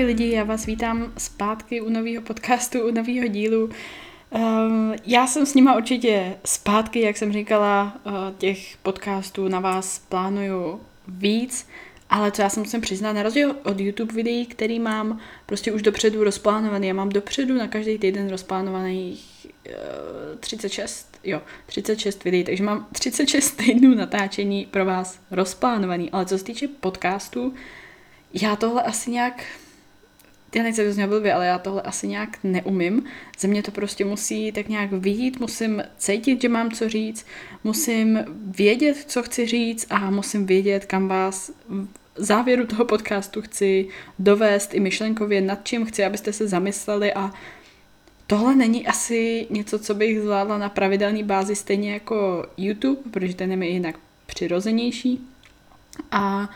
Ahoj 0.00 0.06
lidi, 0.06 0.30
já 0.30 0.44
vás 0.44 0.66
vítám 0.66 1.12
zpátky 1.18 1.80
u 1.80 1.88
nového 1.88 2.22
podcastu, 2.22 2.88
u 2.88 2.90
nového 2.90 3.26
dílu. 3.26 3.70
Um, 4.30 4.94
já 5.06 5.26
jsem 5.26 5.46
s 5.46 5.54
nima 5.54 5.76
určitě 5.76 6.36
zpátky, 6.44 7.00
jak 7.00 7.16
jsem 7.16 7.32
říkala, 7.32 8.00
uh, 8.06 8.12
těch 8.38 8.76
podcastů 8.76 9.48
na 9.48 9.60
vás 9.60 9.98
plánuju 9.98 10.80
víc, 11.08 11.68
ale 12.10 12.32
co 12.32 12.42
já 12.42 12.48
se 12.48 12.60
musím 12.60 12.80
přiznat, 12.80 13.12
na 13.12 13.22
rozdíl 13.22 13.56
od 13.64 13.80
YouTube 13.80 14.12
videí, 14.12 14.46
který 14.46 14.78
mám 14.78 15.20
prostě 15.46 15.72
už 15.72 15.82
dopředu 15.82 16.24
rozplánovaný, 16.24 16.88
já 16.88 16.94
mám 16.94 17.08
dopředu 17.08 17.54
na 17.54 17.68
každý 17.68 17.98
týden 17.98 18.30
rozplánovaný 18.30 19.18
uh, 19.66 20.38
36, 20.40 21.20
jo, 21.24 21.42
36 21.66 22.24
videí, 22.24 22.44
takže 22.44 22.62
mám 22.62 22.86
36 22.92 23.50
týdnů 23.50 23.94
natáčení 23.94 24.66
pro 24.70 24.84
vás 24.84 25.20
rozplánovaný, 25.30 26.10
ale 26.10 26.26
co 26.26 26.38
se 26.38 26.44
týče 26.44 26.68
podcastů, 26.68 27.54
já 28.42 28.56
tohle 28.56 28.82
asi 28.82 29.10
nějak, 29.10 29.44
já 30.54 30.62
nechci 30.62 30.94
to 30.94 31.06
blbě, 31.06 31.34
ale 31.34 31.46
já 31.46 31.58
tohle 31.58 31.82
asi 31.82 32.08
nějak 32.08 32.38
neumím. 32.44 33.04
Ze 33.38 33.48
mě 33.48 33.62
to 33.62 33.70
prostě 33.70 34.04
musí 34.04 34.52
tak 34.52 34.68
nějak 34.68 34.92
vyjít, 34.92 35.40
musím 35.40 35.82
cítit, 35.98 36.42
že 36.42 36.48
mám 36.48 36.70
co 36.70 36.88
říct, 36.88 37.26
musím 37.64 38.24
vědět, 38.56 39.04
co 39.06 39.22
chci 39.22 39.46
říct 39.46 39.86
a 39.90 40.10
musím 40.10 40.46
vědět, 40.46 40.86
kam 40.86 41.08
vás 41.08 41.52
v 41.68 41.86
závěru 42.16 42.66
toho 42.66 42.84
podcastu 42.84 43.42
chci 43.42 43.88
dovést 44.18 44.74
i 44.74 44.80
myšlenkově, 44.80 45.40
nad 45.40 45.60
čím 45.64 45.84
chci, 45.84 46.04
abyste 46.04 46.32
se 46.32 46.48
zamysleli 46.48 47.14
a 47.14 47.32
tohle 48.26 48.56
není 48.56 48.86
asi 48.86 49.46
něco, 49.50 49.78
co 49.78 49.94
bych 49.94 50.20
zvládla 50.20 50.58
na 50.58 50.68
pravidelné 50.68 51.22
bázi 51.22 51.56
stejně 51.56 51.92
jako 51.92 52.46
YouTube, 52.56 53.00
protože 53.10 53.34
ten 53.34 53.50
je 53.50 53.56
mi 53.56 53.68
jinak 53.68 53.94
přirozenější. 54.26 55.20
A 56.10 56.50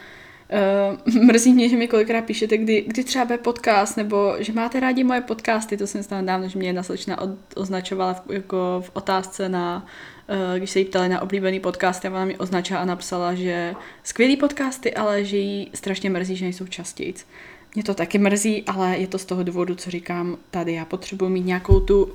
Uh, 0.54 1.14
mrzí 1.22 1.52
mě, 1.52 1.68
že 1.68 1.76
mi 1.76 1.88
kolikrát 1.88 2.24
píšete, 2.24 2.56
kdy, 2.56 2.84
kdy 2.86 3.04
třeba 3.04 3.24
bude 3.24 3.38
podcast, 3.38 3.96
nebo 3.96 4.34
že 4.38 4.52
máte 4.52 4.80
rádi 4.80 5.04
moje 5.04 5.20
podcasty, 5.20 5.76
to 5.76 5.86
jsem 5.86 6.02
stala 6.02 6.22
dávno, 6.22 6.48
že 6.48 6.58
mě 6.58 6.68
jedna 6.68 6.82
slečna 6.82 7.20
od, 7.20 7.30
označovala 7.54 8.14
v, 8.14 8.22
jako 8.32 8.82
v 8.86 8.90
otázce 8.92 9.48
na, 9.48 9.86
uh, 10.28 10.58
když 10.58 10.70
se 10.70 10.78
jí 10.78 10.84
ptali 10.84 11.08
na 11.08 11.22
oblíbený 11.22 11.60
podcast, 11.60 12.04
a 12.04 12.08
ona 12.10 12.24
mi 12.24 12.36
označila 12.36 12.80
a 12.80 12.84
napsala, 12.84 13.34
že 13.34 13.74
skvělý 14.02 14.36
podcasty, 14.36 14.94
ale 14.94 15.24
že 15.24 15.36
jí 15.36 15.70
strašně 15.74 16.10
mrzí, 16.10 16.36
že 16.36 16.44
nejsou 16.44 16.66
častějíc. 16.66 17.26
Mě 17.74 17.84
to 17.84 17.94
taky 17.94 18.18
mrzí, 18.18 18.64
ale 18.66 18.98
je 18.98 19.06
to 19.06 19.18
z 19.18 19.24
toho 19.24 19.42
důvodu, 19.42 19.74
co 19.74 19.90
říkám 19.90 20.36
tady. 20.50 20.72
Já 20.72 20.84
potřebuji 20.84 21.28
mít 21.28 21.46
nějakou 21.46 21.80
tu 21.80 22.12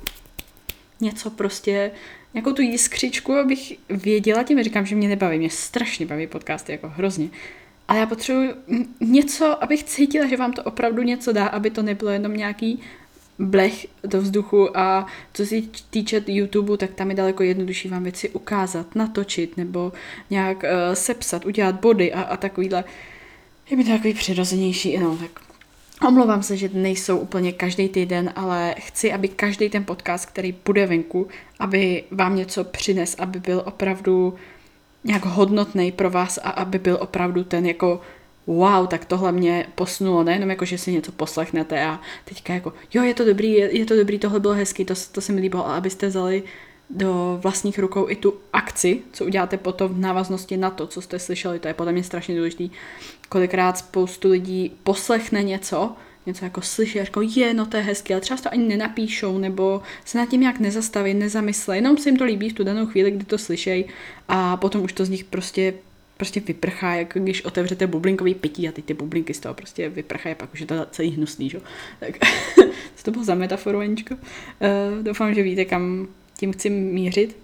něco 1.00 1.30
prostě, 1.30 1.90
nějakou 2.34 2.52
tu 2.52 2.62
jiskřičku, 2.62 3.34
abych 3.34 3.72
věděla, 3.88 4.42
tím 4.42 4.62
říkám, 4.62 4.86
že 4.86 4.96
mě 4.96 5.08
nebaví, 5.08 5.38
mě 5.38 5.50
strašně 5.50 6.06
baví 6.06 6.26
podcasty, 6.26 6.72
jako 6.72 6.88
hrozně 6.88 7.28
ale 7.90 7.98
já 7.98 8.06
potřebuji 8.06 8.54
něco, 9.00 9.64
abych 9.64 9.84
cítila, 9.84 10.26
že 10.26 10.36
vám 10.36 10.52
to 10.52 10.62
opravdu 10.62 11.02
něco 11.02 11.32
dá, 11.32 11.46
aby 11.46 11.70
to 11.70 11.82
nebylo 11.82 12.10
jenom 12.10 12.36
nějaký 12.36 12.80
blech 13.38 13.86
do 14.04 14.20
vzduchu 14.20 14.78
a 14.78 15.06
co 15.32 15.46
se 15.46 15.56
týče 15.90 16.22
YouTube, 16.26 16.76
tak 16.76 16.94
tam 16.94 17.10
je 17.10 17.16
daleko 17.16 17.42
jednodušší 17.42 17.88
vám 17.88 18.02
věci 18.02 18.28
ukázat, 18.28 18.94
natočit 18.94 19.56
nebo 19.56 19.92
nějak 20.30 20.62
uh, 20.62 20.94
sepsat, 20.94 21.46
udělat 21.46 21.80
body 21.80 22.12
a, 22.12 22.22
a 22.22 22.36
takovýhle. 22.36 22.84
Je 23.70 23.76
mi 23.76 23.84
to 23.84 23.90
takový 23.90 24.14
přirozenější, 24.14 24.98
no, 24.98 25.16
tak 25.16 25.30
Omlouvám 26.08 26.42
se, 26.42 26.56
že 26.56 26.70
nejsou 26.72 27.18
úplně 27.18 27.52
každý 27.52 27.88
týden, 27.88 28.32
ale 28.36 28.74
chci, 28.78 29.12
aby 29.12 29.28
každý 29.28 29.68
ten 29.68 29.84
podcast, 29.84 30.26
který 30.26 30.54
bude 30.64 30.86
venku, 30.86 31.28
aby 31.58 32.04
vám 32.10 32.36
něco 32.36 32.64
přines, 32.64 33.16
aby 33.18 33.40
byl 33.40 33.62
opravdu 33.66 34.34
nějak 35.04 35.24
hodnotný 35.24 35.92
pro 35.92 36.10
vás 36.10 36.38
a 36.44 36.50
aby 36.50 36.78
byl 36.78 36.98
opravdu 37.00 37.44
ten 37.44 37.66
jako 37.66 38.00
wow, 38.46 38.86
tak 38.86 39.04
tohle 39.04 39.32
mě 39.32 39.66
posunulo, 39.74 40.24
nejenom 40.24 40.50
jako, 40.50 40.64
že 40.64 40.78
si 40.78 40.92
něco 40.92 41.12
poslechnete 41.12 41.84
a 41.84 42.00
teďka 42.24 42.54
jako, 42.54 42.72
jo, 42.94 43.02
je 43.02 43.14
to 43.14 43.24
dobrý, 43.24 43.52
je, 43.52 43.78
je 43.78 43.86
to 43.86 43.96
dobrý, 43.96 44.18
tohle 44.18 44.40
bylo 44.40 44.54
hezký, 44.54 44.84
to, 44.84 44.94
to 45.12 45.20
se 45.20 45.32
mi 45.32 45.40
líbilo, 45.40 45.66
ale 45.66 45.76
abyste 45.76 46.06
vzali 46.06 46.42
do 46.90 47.38
vlastních 47.42 47.78
rukou 47.78 48.08
i 48.08 48.16
tu 48.16 48.34
akci, 48.52 49.02
co 49.12 49.24
uděláte 49.24 49.56
potom 49.56 49.94
v 49.94 49.98
návaznosti 49.98 50.56
na 50.56 50.70
to, 50.70 50.86
co 50.86 51.02
jste 51.02 51.18
slyšeli, 51.18 51.58
to 51.58 51.68
je 51.68 51.74
podle 51.74 51.92
mě 51.92 52.04
strašně 52.04 52.36
důležité. 52.36 52.64
Kolikrát 53.28 53.78
spoustu 53.78 54.28
lidí 54.28 54.72
poslechne 54.82 55.42
něco, 55.42 55.92
něco 56.26 56.44
jako 56.44 56.62
slyší 56.62 57.00
a 57.00 57.04
je, 57.36 57.54
no 57.54 57.66
to 57.66 57.76
je 57.76 57.82
hezké, 57.82 58.14
ale 58.14 58.20
třeba 58.20 58.40
to 58.40 58.52
ani 58.52 58.64
nenapíšou, 58.64 59.38
nebo 59.38 59.82
se 60.04 60.18
nad 60.18 60.28
tím 60.28 60.40
nějak 60.40 60.60
nezastaví, 60.60 61.14
nezamyslej, 61.14 61.78
jenom 61.78 61.98
se 61.98 62.08
jim 62.08 62.16
to 62.16 62.24
líbí 62.24 62.50
v 62.50 62.52
tu 62.52 62.64
danou 62.64 62.86
chvíli, 62.86 63.10
kdy 63.10 63.24
to 63.24 63.38
slyšejí 63.38 63.84
a 64.28 64.56
potom 64.56 64.82
už 64.82 64.92
to 64.92 65.04
z 65.04 65.08
nich 65.08 65.24
prostě 65.24 65.74
prostě 66.20 66.40
vyprchá, 66.40 66.94
jak 66.94 67.12
když 67.14 67.44
otevřete 67.44 67.86
bublinkový 67.86 68.34
pití 68.34 68.68
a 68.68 68.72
ty 68.72 68.82
ty 68.82 68.94
bublinky 68.94 69.34
z 69.34 69.40
toho 69.40 69.54
prostě 69.54 69.88
vyprchají, 69.88 70.34
pak 70.34 70.52
už 70.52 70.60
je 70.60 70.66
to 70.66 70.86
celý 70.90 71.10
hnusný, 71.10 71.50
že? 71.50 71.60
Tak 72.00 72.18
co 72.94 73.04
to 73.04 73.10
bylo 73.10 73.24
za 73.24 73.34
metaforu, 73.34 73.78
Aničko? 73.78 74.14
Uh, 74.14 75.02
doufám, 75.02 75.34
že 75.34 75.42
víte, 75.42 75.64
kam 75.64 76.08
tím 76.38 76.52
chci 76.52 76.70
mířit. 76.70 77.36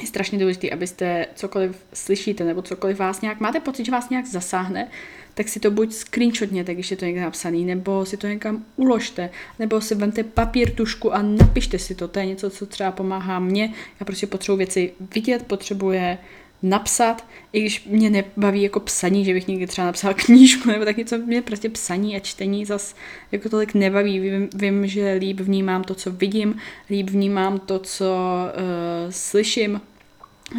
Je 0.00 0.06
strašně 0.06 0.38
důležité, 0.38 0.70
abyste 0.70 1.26
cokoliv 1.34 1.76
slyšíte 1.94 2.44
nebo 2.44 2.62
cokoliv 2.62 2.98
vás 2.98 3.20
nějak, 3.20 3.40
máte 3.40 3.60
pocit, 3.60 3.84
že 3.84 3.92
vás 3.92 4.10
nějak 4.10 4.26
zasáhne, 4.26 4.90
tak 5.38 5.48
si 5.48 5.60
to 5.60 5.70
buď 5.70 5.92
screenshotněte, 5.92 6.74
když 6.74 6.90
je 6.90 6.96
to 6.96 7.04
někde 7.04 7.20
napsaný, 7.20 7.64
nebo 7.64 8.06
si 8.06 8.16
to 8.16 8.26
někam 8.26 8.64
uložte, 8.76 9.30
nebo 9.58 9.80
si 9.80 9.94
vemte 9.94 10.22
papír, 10.24 10.74
tušku 10.74 11.14
a 11.14 11.22
napište 11.22 11.78
si 11.78 11.94
to. 11.94 12.08
To 12.08 12.18
je 12.18 12.26
něco, 12.26 12.50
co 12.50 12.66
třeba 12.66 12.92
pomáhá 12.92 13.38
mně. 13.38 13.74
Já 14.00 14.04
prostě 14.04 14.26
potřebuji 14.26 14.56
věci 14.56 14.92
vidět, 15.14 15.46
potřebuje 15.46 16.18
napsat, 16.62 17.26
i 17.52 17.60
když 17.60 17.84
mě 17.84 18.10
nebaví 18.10 18.62
jako 18.62 18.80
psaní, 18.80 19.24
že 19.24 19.34
bych 19.34 19.48
někdy 19.48 19.66
třeba 19.66 19.86
napsala 19.86 20.14
knížku 20.26 20.68
nebo 20.68 20.84
tak 20.84 20.96
něco, 20.96 21.18
mě 21.18 21.42
prostě 21.42 21.68
psaní 21.68 22.16
a 22.16 22.20
čtení 22.20 22.64
zas 22.64 22.94
jako 23.32 23.48
tolik 23.48 23.74
nebaví. 23.74 24.20
Vím, 24.20 24.48
vím 24.54 24.86
že 24.86 25.12
líp 25.12 25.40
vnímám 25.40 25.84
to, 25.84 25.94
co 25.94 26.10
vidím, 26.10 26.56
líp 26.90 27.10
vnímám 27.10 27.58
to, 27.58 27.78
co 27.78 28.14
uh, 28.14 29.10
slyším, 29.10 29.80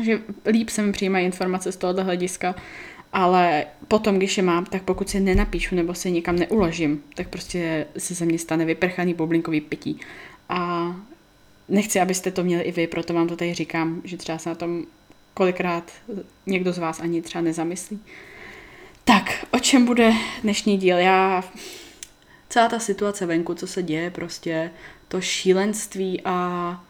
že 0.03 0.19
líp 0.45 0.69
se 0.69 0.81
mi 0.81 0.91
přijímají 0.91 1.25
informace 1.25 1.71
z 1.71 1.77
tohohle 1.77 2.03
hlediska 2.03 2.55
ale 3.13 3.65
potom, 3.87 4.17
když 4.17 4.37
je 4.37 4.43
mám, 4.43 4.65
tak 4.65 4.83
pokud 4.83 5.09
se 5.09 5.19
nenapíšu 5.19 5.75
nebo 5.75 5.93
se 5.93 6.09
někam 6.09 6.35
neuložím, 6.35 7.03
tak 7.15 7.27
prostě 7.29 7.85
se 7.97 8.13
ze 8.13 8.25
mě 8.25 8.39
stane 8.39 8.65
vyprchaný 8.65 9.13
bublinkový 9.13 9.61
pití. 9.61 9.99
A 10.49 10.95
nechci, 11.69 11.99
abyste 11.99 12.31
to 12.31 12.43
měli 12.43 12.63
i 12.63 12.71
vy, 12.71 12.87
proto 12.87 13.13
vám 13.13 13.27
to 13.27 13.35
tady 13.35 13.53
říkám, 13.53 14.01
že 14.03 14.17
třeba 14.17 14.37
se 14.37 14.49
na 14.49 14.55
tom 14.55 14.83
kolikrát 15.33 15.91
někdo 16.45 16.73
z 16.73 16.77
vás 16.77 16.99
ani 16.99 17.21
třeba 17.21 17.41
nezamyslí. 17.41 17.99
Tak, 19.03 19.45
o 19.51 19.59
čem 19.59 19.85
bude 19.85 20.13
dnešní 20.43 20.77
díl? 20.77 20.97
Já 20.97 21.43
celá 22.49 22.69
ta 22.69 22.79
situace 22.79 23.25
venku, 23.25 23.53
co 23.53 23.67
se 23.67 23.83
děje, 23.83 24.09
prostě 24.11 24.71
to 25.07 25.21
šílenství 25.21 26.21
a 26.25 26.83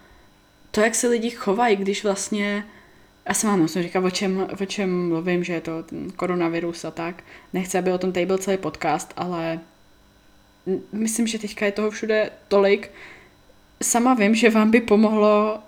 to, 0.71 0.81
jak 0.81 0.95
se 0.95 1.07
lidi 1.07 1.29
chovají, 1.29 1.75
když 1.75 2.03
vlastně 2.03 2.65
já 3.29 3.33
jsem 3.33 3.49
ano, 3.49 3.67
jsem 3.67 3.83
říkala, 3.83 4.07
o 4.07 4.09
čem, 4.09 4.47
o 4.61 4.65
čem 4.65 5.07
mluvím, 5.07 5.43
že 5.43 5.53
je 5.53 5.61
to 5.61 5.83
ten 5.83 6.11
koronavirus 6.11 6.85
a 6.85 6.91
tak. 6.91 7.23
Nechci, 7.53 7.77
aby 7.77 7.91
o 7.91 7.97
tom 7.97 8.11
tady 8.11 8.25
byl 8.25 8.37
celý 8.37 8.57
podcast, 8.57 9.13
ale 9.17 9.59
myslím, 10.91 11.27
že 11.27 11.39
teďka 11.39 11.65
je 11.65 11.71
toho 11.71 11.91
všude 11.91 12.29
tolik. 12.47 12.91
Sama 13.83 14.13
vím, 14.13 14.35
že 14.35 14.49
vám 14.49 14.71
by 14.71 14.81
pomohlo 14.81 15.59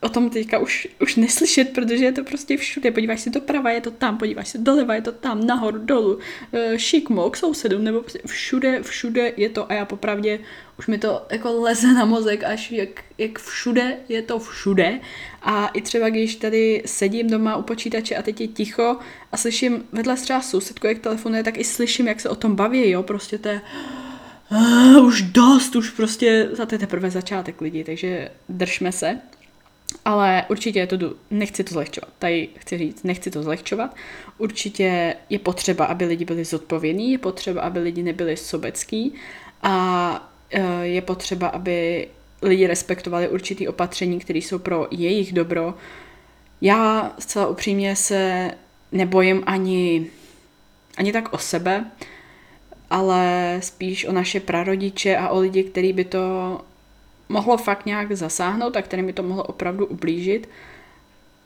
o 0.00 0.08
tom 0.08 0.30
teďka 0.30 0.58
už, 0.58 0.88
už 1.00 1.16
neslyšet, 1.16 1.72
protože 1.72 2.04
je 2.04 2.12
to 2.12 2.24
prostě 2.24 2.56
všude. 2.56 2.90
Podíváš 2.90 3.20
se 3.20 3.30
doprava, 3.30 3.70
je 3.70 3.80
to 3.80 3.90
tam, 3.90 4.18
podíváš 4.18 4.48
se 4.48 4.58
doleva, 4.58 4.94
je 4.94 5.02
to 5.02 5.12
tam, 5.12 5.46
nahoru, 5.46 5.78
dolů, 5.78 6.18
eh, 6.52 6.78
šikmo, 6.78 7.30
k 7.30 7.36
sousedům, 7.36 7.84
nebo 7.84 8.00
prostě 8.00 8.20
všude, 8.26 8.82
všude 8.82 9.32
je 9.36 9.48
to 9.48 9.72
a 9.72 9.74
já 9.74 9.84
popravdě 9.84 10.38
už 10.78 10.86
mi 10.86 10.98
to 10.98 11.26
jako 11.30 11.60
leze 11.60 11.92
na 11.92 12.04
mozek, 12.04 12.44
až 12.44 12.72
jak, 12.72 12.88
jak 13.18 13.38
všude 13.38 13.96
je 14.08 14.22
to 14.22 14.38
všude. 14.38 15.00
A 15.42 15.68
i 15.68 15.82
třeba, 15.82 16.08
když 16.08 16.36
tady 16.36 16.82
sedím 16.86 17.30
doma 17.30 17.56
u 17.56 17.62
počítače 17.62 18.16
a 18.16 18.22
teď 18.22 18.40
je 18.40 18.48
ticho 18.48 18.96
a 19.32 19.36
slyším 19.36 19.84
vedle 19.92 20.16
třeba 20.16 20.40
sousedku, 20.42 20.86
jak 20.86 20.98
telefonuje, 20.98 21.42
tak 21.42 21.58
i 21.58 21.64
slyším, 21.64 22.08
jak 22.08 22.20
se 22.20 22.28
o 22.28 22.36
tom 22.36 22.56
baví, 22.56 22.90
jo, 22.90 23.02
prostě 23.02 23.38
to 23.38 23.48
je 23.48 23.60
uh, 24.50 25.04
už 25.04 25.22
dost, 25.22 25.76
už 25.76 25.90
prostě, 25.90 26.48
za 26.52 26.66
to 26.66 26.74
je 26.74 26.78
teprve 26.78 27.10
začátek 27.10 27.60
lidí, 27.60 27.84
takže 27.84 28.30
držme 28.48 28.92
se. 28.92 29.20
Ale 30.04 30.44
určitě 30.48 30.78
je 30.78 30.86
to, 30.86 30.96
nechci 31.30 31.64
to 31.64 31.74
zlehčovat. 31.74 32.10
Tady 32.18 32.48
chci 32.58 32.78
říct, 32.78 33.04
nechci 33.04 33.30
to 33.30 33.42
zlehčovat. 33.42 33.96
Určitě 34.38 35.14
je 35.30 35.38
potřeba, 35.38 35.84
aby 35.84 36.04
lidi 36.04 36.24
byli 36.24 36.44
zodpovědní, 36.44 37.12
je 37.12 37.18
potřeba, 37.18 37.62
aby 37.62 37.78
lidi 37.78 38.02
nebyli 38.02 38.36
sobecký 38.36 39.14
a 39.62 40.32
e, 40.50 40.86
je 40.86 41.02
potřeba, 41.02 41.48
aby 41.48 42.08
lidi 42.42 42.66
respektovali 42.66 43.28
určitý 43.28 43.68
opatření, 43.68 44.18
které 44.18 44.38
jsou 44.38 44.58
pro 44.58 44.86
jejich 44.90 45.32
dobro. 45.32 45.74
Já 46.60 47.12
zcela 47.18 47.46
upřímně 47.46 47.96
se 47.96 48.50
nebojím 48.92 49.42
ani, 49.46 50.06
ani 50.96 51.12
tak 51.12 51.32
o 51.32 51.38
sebe, 51.38 51.84
ale 52.90 53.56
spíš 53.62 54.04
o 54.04 54.12
naše 54.12 54.40
prarodiče 54.40 55.16
a 55.16 55.28
o 55.28 55.40
lidi, 55.40 55.64
kteří 55.64 55.92
by 55.92 56.04
to 56.04 56.60
mohlo 57.30 57.56
fakt 57.56 57.86
nějak 57.86 58.12
zasáhnout 58.12 58.76
a 58.76 58.82
kterým 58.82 59.06
by 59.06 59.12
to 59.12 59.22
mohlo 59.22 59.42
opravdu 59.42 59.86
ublížit. 59.86 60.48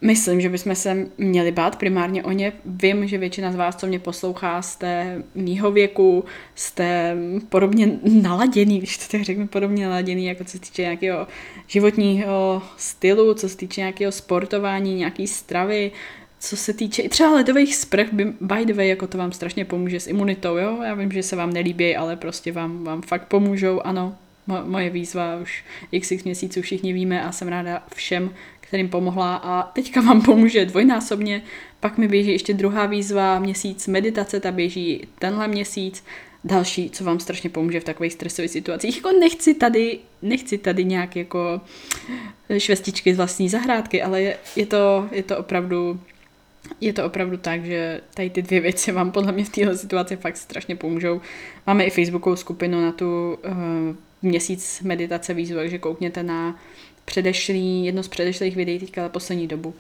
myslím, 0.00 0.40
že 0.40 0.48
bychom 0.48 0.74
se 0.74 1.06
měli 1.18 1.52
bát 1.52 1.76
primárně 1.76 2.24
o 2.24 2.32
ně. 2.32 2.52
Vím, 2.64 3.06
že 3.06 3.18
většina 3.18 3.52
z 3.52 3.56
vás, 3.56 3.76
co 3.76 3.86
mě 3.86 3.98
poslouchá, 3.98 4.62
jste 4.62 5.22
mýho 5.34 5.72
věku, 5.72 6.24
jste 6.54 7.16
podobně 7.48 7.98
naladěný, 8.22 8.78
když 8.78 8.98
to 8.98 9.04
tak 9.10 9.22
řeknu, 9.22 9.46
podobně 9.46 9.86
naladěný, 9.86 10.26
jako 10.26 10.44
co 10.44 10.50
se 10.50 10.58
týče 10.58 10.82
nějakého 10.82 11.26
životního 11.66 12.62
stylu, 12.76 13.34
co 13.34 13.48
se 13.48 13.56
týče 13.56 13.80
nějakého 13.80 14.12
sportování, 14.12 14.94
nějaký 14.94 15.26
stravy, 15.26 15.92
co 16.38 16.56
se 16.56 16.72
týče 16.72 17.02
i 17.02 17.08
třeba 17.08 17.30
ledových 17.30 17.76
sprch, 17.76 18.12
by 18.40 18.64
the 18.64 18.74
way, 18.74 18.88
jako 18.88 19.06
to 19.06 19.18
vám 19.18 19.32
strašně 19.32 19.64
pomůže 19.64 20.00
s 20.00 20.06
imunitou, 20.06 20.56
jo? 20.56 20.82
Já 20.82 20.94
vím, 20.94 21.12
že 21.12 21.22
se 21.22 21.36
vám 21.36 21.52
nelíbí, 21.52 21.96
ale 21.96 22.16
prostě 22.16 22.52
vám, 22.52 22.84
vám 22.84 23.02
fakt 23.02 23.28
pomůžou, 23.28 23.80
ano. 23.80 24.16
Mo, 24.46 24.58
moje 24.64 24.90
výzva 24.90 25.36
už 25.36 25.64
xx 26.00 26.24
měsíců 26.24 26.62
všichni 26.62 26.92
víme 26.92 27.24
a 27.24 27.32
jsem 27.32 27.48
ráda 27.48 27.82
všem, 27.94 28.30
kterým 28.60 28.88
pomohla 28.88 29.36
a 29.36 29.62
teďka 29.62 30.00
vám 30.00 30.22
pomůže 30.22 30.66
dvojnásobně. 30.66 31.42
Pak 31.80 31.98
mi 31.98 32.08
běží 32.08 32.30
ještě 32.30 32.54
druhá 32.54 32.86
výzva, 32.86 33.38
měsíc 33.38 33.86
meditace, 33.86 34.40
ta 34.40 34.50
běží 34.50 35.08
tenhle 35.18 35.48
měsíc. 35.48 36.04
Další, 36.44 36.90
co 36.90 37.04
vám 37.04 37.20
strašně 37.20 37.50
pomůže 37.50 37.80
v 37.80 37.84
takových 37.84 38.12
stresových 38.12 38.50
situacích. 38.50 38.96
Jako 38.96 39.12
nechci 39.20 39.54
tady, 39.54 39.98
nechci 40.22 40.58
tady 40.58 40.84
nějak 40.84 41.16
jako 41.16 41.60
švestičky 42.58 43.14
z 43.14 43.16
vlastní 43.16 43.48
zahrádky, 43.48 44.02
ale 44.02 44.22
je, 44.22 44.36
je, 44.56 44.66
to, 44.66 45.08
je 45.12 45.22
to 45.22 45.38
opravdu 45.38 46.00
je 46.80 46.92
to 46.92 47.04
opravdu 47.04 47.36
tak, 47.36 47.64
že 47.64 48.00
tady 48.14 48.30
ty 48.30 48.42
dvě 48.42 48.60
věci 48.60 48.92
vám 48.92 49.12
podle 49.12 49.32
mě 49.32 49.44
v 49.44 49.48
této 49.48 49.76
situaci 49.76 50.16
fakt 50.16 50.36
strašně 50.36 50.76
pomůžou. 50.76 51.20
Máme 51.66 51.84
i 51.84 51.90
facebookovou 51.90 52.36
skupinu 52.36 52.80
na 52.80 52.92
tu 52.92 53.38
uh, 53.44 53.96
měsíc 54.24 54.80
meditace 54.80 55.34
výzvu, 55.34 55.56
takže 55.56 55.78
koukněte 55.78 56.22
na 56.22 56.60
předešlý, 57.04 57.84
jedno 57.84 58.02
z 58.02 58.08
předešlých 58.08 58.56
videí 58.56 58.78
teďka 58.78 59.02
na 59.02 59.08
poslední 59.08 59.46
dobu. 59.46 59.74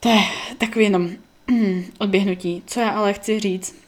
To 0.00 0.08
je 0.08 0.20
takový 0.58 0.84
jenom 0.84 1.10
odběhnutí. 1.98 2.62
Co 2.66 2.80
já 2.80 2.88
ale 2.88 3.12
chci 3.12 3.40
říct, 3.40 3.84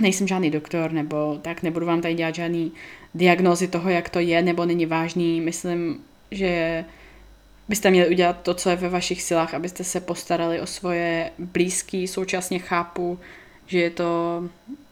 nejsem 0.00 0.28
žádný 0.28 0.50
doktor, 0.50 0.92
nebo 0.92 1.38
tak 1.42 1.62
nebudu 1.62 1.86
vám 1.86 2.00
tady 2.00 2.14
dělat 2.14 2.34
žádný 2.34 2.72
diagnózy 3.14 3.68
toho, 3.68 3.90
jak 3.90 4.08
to 4.08 4.18
je, 4.18 4.42
nebo 4.42 4.64
není 4.64 4.86
vážný. 4.86 5.40
Myslím, 5.40 6.00
že 6.30 6.84
byste 7.68 7.90
měli 7.90 8.08
udělat 8.08 8.42
to, 8.42 8.54
co 8.54 8.70
je 8.70 8.76
ve 8.76 8.88
vašich 8.88 9.22
silách, 9.22 9.54
abyste 9.54 9.84
se 9.84 10.00
postarali 10.00 10.60
o 10.60 10.66
svoje 10.66 11.30
blízký. 11.38 12.08
Současně 12.08 12.58
chápu, 12.58 13.18
že 13.66 13.78
je 13.78 13.90
to 13.90 14.42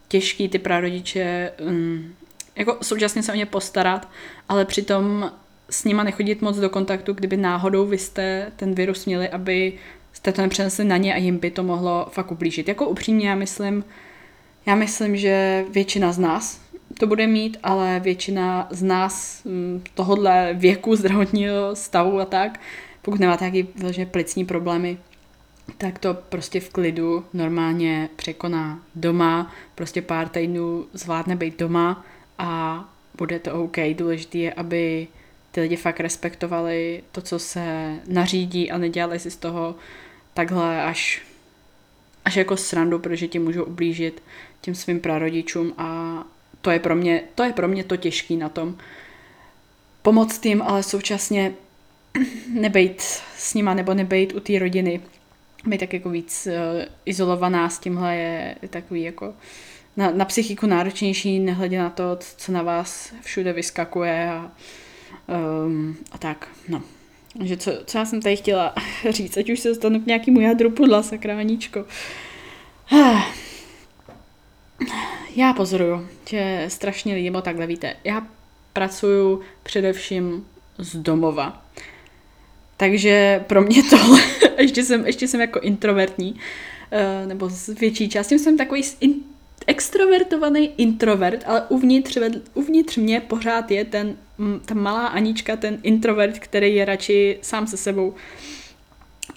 těžký 0.08 0.48
ty 0.48 0.58
prarodiče 0.58 1.52
um, 1.68 2.14
jako 2.56 2.76
současně 2.82 3.22
se 3.22 3.32
o 3.32 3.36
ně 3.36 3.46
postarat, 3.46 4.08
ale 4.48 4.64
přitom 4.64 5.32
s 5.70 5.84
nima 5.84 6.04
nechodit 6.04 6.42
moc 6.42 6.56
do 6.56 6.70
kontaktu, 6.70 7.12
kdyby 7.12 7.36
náhodou 7.36 7.86
vy 7.86 7.98
jste 7.98 8.52
ten 8.56 8.74
virus 8.74 9.06
měli, 9.06 9.28
aby 9.28 9.72
jste 10.12 10.32
to 10.32 10.42
nepřenesli 10.42 10.84
na 10.84 10.96
ně 10.96 11.14
a 11.14 11.16
jim 11.16 11.38
by 11.38 11.50
to 11.50 11.62
mohlo 11.62 12.06
fakt 12.10 12.32
ublížit. 12.32 12.68
Jako 12.68 12.88
upřímně 12.88 13.28
já 13.28 13.34
myslím, 13.34 13.84
já 14.66 14.74
myslím, 14.74 15.16
že 15.16 15.64
většina 15.70 16.12
z 16.12 16.18
nás 16.18 16.60
to 16.98 17.06
bude 17.06 17.26
mít, 17.26 17.58
ale 17.62 18.00
většina 18.00 18.68
z 18.70 18.82
nás 18.82 19.44
mm, 19.44 19.82
tohohle 19.94 20.54
věku 20.54 20.96
zdravotního 20.96 21.76
stavu 21.76 22.20
a 22.20 22.24
tak, 22.24 22.60
pokud 23.02 23.20
nemáte 23.20 23.50
nějaký 23.50 23.72
vyloženě 23.76 24.06
plicní 24.06 24.44
problémy, 24.44 24.98
tak 25.78 25.98
to 25.98 26.14
prostě 26.14 26.60
v 26.60 26.70
klidu 26.70 27.24
normálně 27.32 28.08
překoná 28.16 28.82
doma, 28.94 29.52
prostě 29.74 30.02
pár 30.02 30.28
týdnů 30.28 30.86
zvládne 30.92 31.36
být 31.36 31.58
doma 31.58 32.04
a 32.42 32.84
bude 33.18 33.38
to 33.38 33.62
OK. 33.62 33.76
Důležité 33.94 34.38
je, 34.38 34.52
aby 34.52 35.08
ty 35.50 35.60
lidi 35.60 35.76
fakt 35.76 36.00
respektovali 36.00 37.02
to, 37.12 37.20
co 37.20 37.38
se 37.38 37.96
nařídí 38.06 38.70
a 38.70 38.78
nedělali 38.78 39.18
si 39.18 39.30
z 39.30 39.36
toho 39.36 39.74
takhle 40.34 40.82
až, 40.82 41.22
až 42.24 42.36
jako 42.36 42.56
srandu, 42.56 42.98
protože 42.98 43.28
ti 43.28 43.38
můžou 43.38 43.64
ublížit 43.64 44.22
těm 44.60 44.74
svým 44.74 45.00
prarodičům 45.00 45.74
a 45.78 46.18
to 46.60 46.70
je 46.70 46.78
pro 46.78 46.94
mě 46.94 47.22
to, 47.34 47.42
je 47.42 47.52
pro 47.52 47.68
mě 47.68 47.84
to 47.84 47.96
těžký 47.96 48.36
na 48.36 48.48
tom. 48.48 48.78
Pomoct 50.02 50.46
jim, 50.46 50.62
ale 50.62 50.82
současně 50.82 51.54
nebejt 52.52 53.00
s 53.36 53.54
nima 53.54 53.74
nebo 53.74 53.94
nebejt 53.94 54.34
u 54.34 54.40
té 54.40 54.58
rodiny. 54.58 55.00
Být 55.66 55.78
tak 55.78 55.92
jako 55.92 56.10
víc 56.10 56.46
uh, 56.46 56.52
izolovaná 57.04 57.68
s 57.68 57.78
tímhle 57.78 58.16
je 58.16 58.56
takový 58.70 59.02
jako 59.02 59.34
na, 59.96 60.10
na 60.10 60.24
psychiku 60.24 60.66
náročnější, 60.66 61.38
nehledě 61.38 61.78
na 61.78 61.90
to, 61.90 62.18
co 62.36 62.52
na 62.52 62.62
vás 62.62 63.12
všude 63.20 63.52
vyskakuje 63.52 64.30
a, 64.30 64.52
um, 65.66 65.96
a 66.12 66.18
tak, 66.18 66.48
no. 66.68 66.82
Že 67.42 67.56
co, 67.56 67.72
co 67.86 67.98
já 67.98 68.04
jsem 68.04 68.22
tady 68.22 68.36
chtěla 68.36 68.74
říct, 69.10 69.36
ať 69.36 69.50
už 69.50 69.60
se 69.60 69.68
dostanu 69.68 70.00
k 70.00 70.06
nějakému 70.06 70.40
jádru 70.40 70.70
pudla, 70.70 71.02
sakráníčko. 71.02 71.84
Já 75.36 75.52
pozoruju, 75.52 76.08
že 76.28 76.64
strašně 76.68 77.14
lidi, 77.14 77.30
bo 77.30 77.42
takhle 77.42 77.66
víte, 77.66 77.96
já 78.04 78.26
pracuju 78.72 79.40
především 79.62 80.46
z 80.78 80.96
domova. 80.96 81.66
Takže 82.76 83.44
pro 83.46 83.62
mě 83.62 83.82
tohle, 83.90 84.20
ještě 84.58 84.84
jsem, 84.84 85.06
ještě 85.06 85.28
jsem 85.28 85.40
jako 85.40 85.60
introvertní, 85.60 86.32
uh, 86.32 87.28
nebo 87.28 87.48
z 87.48 87.66
větší 87.68 88.08
části 88.08 88.38
jsem 88.38 88.56
takový 88.56 88.82
extrovertovaný 89.66 90.70
introvert, 90.76 91.42
ale 91.46 91.62
uvnitř, 91.68 92.18
uvnitř 92.54 92.96
mě 92.96 93.20
pořád 93.20 93.70
je 93.70 93.84
ten, 93.84 94.16
ta 94.64 94.74
malá 94.74 95.06
Anička, 95.06 95.56
ten 95.56 95.78
introvert, 95.82 96.38
který 96.38 96.74
je 96.74 96.84
radši 96.84 97.38
sám 97.42 97.66
se 97.66 97.76
sebou. 97.76 98.14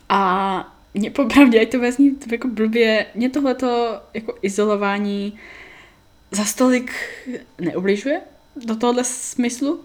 A 0.09 0.77
mě 0.93 1.11
popravdě, 1.11 1.61
ať 1.61 1.71
to 1.71 1.79
vezní 1.79 2.17
jako 2.31 2.47
blbě, 2.47 3.05
mě 3.15 3.29
tohleto 3.29 4.01
jako 4.13 4.37
izolování 4.41 5.39
za 6.31 6.45
stolik 6.45 6.91
neubližuje 7.61 8.21
do 8.65 8.75
tohohle 8.75 9.03
smyslu. 9.03 9.79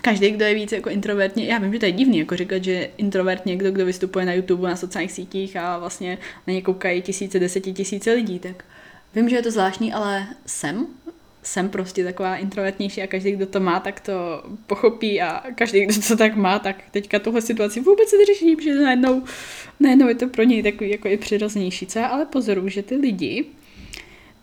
Každý, 0.00 0.30
kdo 0.30 0.44
je 0.44 0.54
víc 0.54 0.72
jako 0.72 0.90
introvertně, 0.90 1.44
já 1.44 1.58
vím, 1.58 1.72
že 1.72 1.78
to 1.78 1.86
je 1.86 1.92
divný, 1.92 2.18
jako 2.18 2.36
říkat, 2.36 2.64
že 2.64 2.90
introvert 2.96 3.46
někdo, 3.46 3.70
kdo 3.70 3.86
vystupuje 3.86 4.24
na 4.24 4.32
YouTube, 4.32 4.68
na 4.68 4.76
sociálních 4.76 5.12
sítích 5.12 5.56
a 5.56 5.78
vlastně 5.78 6.18
na 6.46 6.52
ně 6.54 6.62
koukají 6.62 7.02
tisíce, 7.02 7.38
desetitisíce 7.38 8.12
lidí, 8.12 8.38
tak 8.38 8.64
Vím, 9.14 9.28
že 9.28 9.36
je 9.36 9.42
to 9.42 9.50
zvláštní, 9.50 9.92
ale 9.92 10.26
jsem. 10.46 10.86
Jsem 11.42 11.68
prostě 11.68 12.04
taková 12.04 12.36
introvertnější 12.36 13.02
a 13.02 13.06
každý, 13.06 13.32
kdo 13.32 13.46
to 13.46 13.60
má, 13.60 13.80
tak 13.80 14.00
to 14.00 14.12
pochopí 14.66 15.20
a 15.20 15.42
každý, 15.54 15.86
kdo 15.86 16.00
to 16.08 16.16
tak 16.16 16.36
má, 16.36 16.58
tak 16.58 16.76
teďka 16.90 17.18
tuhle 17.18 17.42
situaci 17.42 17.80
vůbec 17.80 18.08
se 18.08 18.16
neřeší, 18.16 18.56
že 18.62 18.74
najednou, 18.74 19.22
najednou 19.80 20.08
je 20.08 20.14
to 20.14 20.28
pro 20.28 20.42
něj 20.42 20.62
takový 20.62 20.90
jako 20.90 21.08
i 21.08 21.16
přirozenější. 21.16 21.86
Co 21.86 21.98
já 21.98 22.06
ale 22.06 22.26
pozoruju, 22.26 22.68
že 22.68 22.82
ty 22.82 22.96
lidi, 22.96 23.44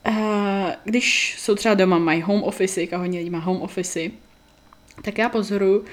uh, 0.08 0.14
když 0.84 1.36
jsou 1.40 1.56
třeba 1.56 1.74
doma, 1.74 1.98
mají 1.98 2.22
home 2.22 2.44
office, 2.44 2.82
a 2.82 2.98
hodně 2.98 3.20
lidí 3.20 3.30
má 3.30 3.40
home 3.40 3.62
office, 3.62 4.00
tak 5.02 5.18
já 5.18 5.30
pozoruju, 5.30 5.86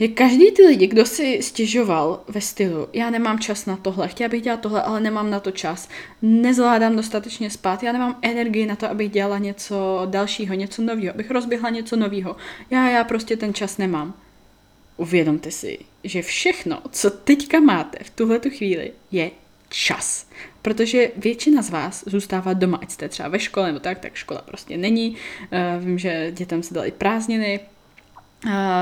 je 0.00 0.08
každý 0.08 0.50
ty 0.50 0.66
lidi, 0.66 0.86
kdo 0.86 1.06
si 1.06 1.42
stěžoval 1.42 2.22
ve 2.28 2.40
stylu, 2.40 2.88
já 2.92 3.10
nemám 3.10 3.38
čas 3.38 3.66
na 3.66 3.76
tohle, 3.76 4.08
chtěla 4.08 4.28
bych 4.28 4.42
dělat 4.42 4.60
tohle, 4.60 4.82
ale 4.82 5.00
nemám 5.00 5.30
na 5.30 5.40
to 5.40 5.50
čas, 5.50 5.88
nezvládám 6.22 6.96
dostatečně 6.96 7.50
spát, 7.50 7.82
já 7.82 7.92
nemám 7.92 8.18
energii 8.22 8.66
na 8.66 8.76
to, 8.76 8.90
abych 8.90 9.10
dělala 9.10 9.38
něco 9.38 10.02
dalšího, 10.06 10.54
něco 10.54 10.82
nového, 10.82 11.14
abych 11.14 11.30
rozběhla 11.30 11.70
něco 11.70 11.96
nového. 11.96 12.36
Já, 12.70 12.88
já 12.88 13.04
prostě 13.04 13.36
ten 13.36 13.54
čas 13.54 13.78
nemám. 13.78 14.14
Uvědomte 14.96 15.50
si, 15.50 15.78
že 16.04 16.22
všechno, 16.22 16.82
co 16.90 17.10
teďka 17.10 17.60
máte 17.60 18.04
v 18.04 18.10
tuhle 18.10 18.38
tu 18.38 18.50
chvíli, 18.50 18.92
je 19.10 19.30
čas. 19.68 20.26
Protože 20.62 21.10
většina 21.16 21.62
z 21.62 21.70
vás 21.70 22.04
zůstává 22.06 22.52
doma, 22.52 22.78
ať 22.82 22.90
jste 22.90 23.08
třeba 23.08 23.28
ve 23.28 23.38
škole 23.38 23.66
nebo 23.66 23.80
tak, 23.80 23.98
tak 23.98 24.14
škola 24.14 24.42
prostě 24.42 24.76
není. 24.76 25.10
Uh, 25.10 25.84
vím, 25.84 25.98
že 25.98 26.32
dětem 26.34 26.62
se 26.62 26.74
dali 26.74 26.90
prázdniny, 26.90 27.60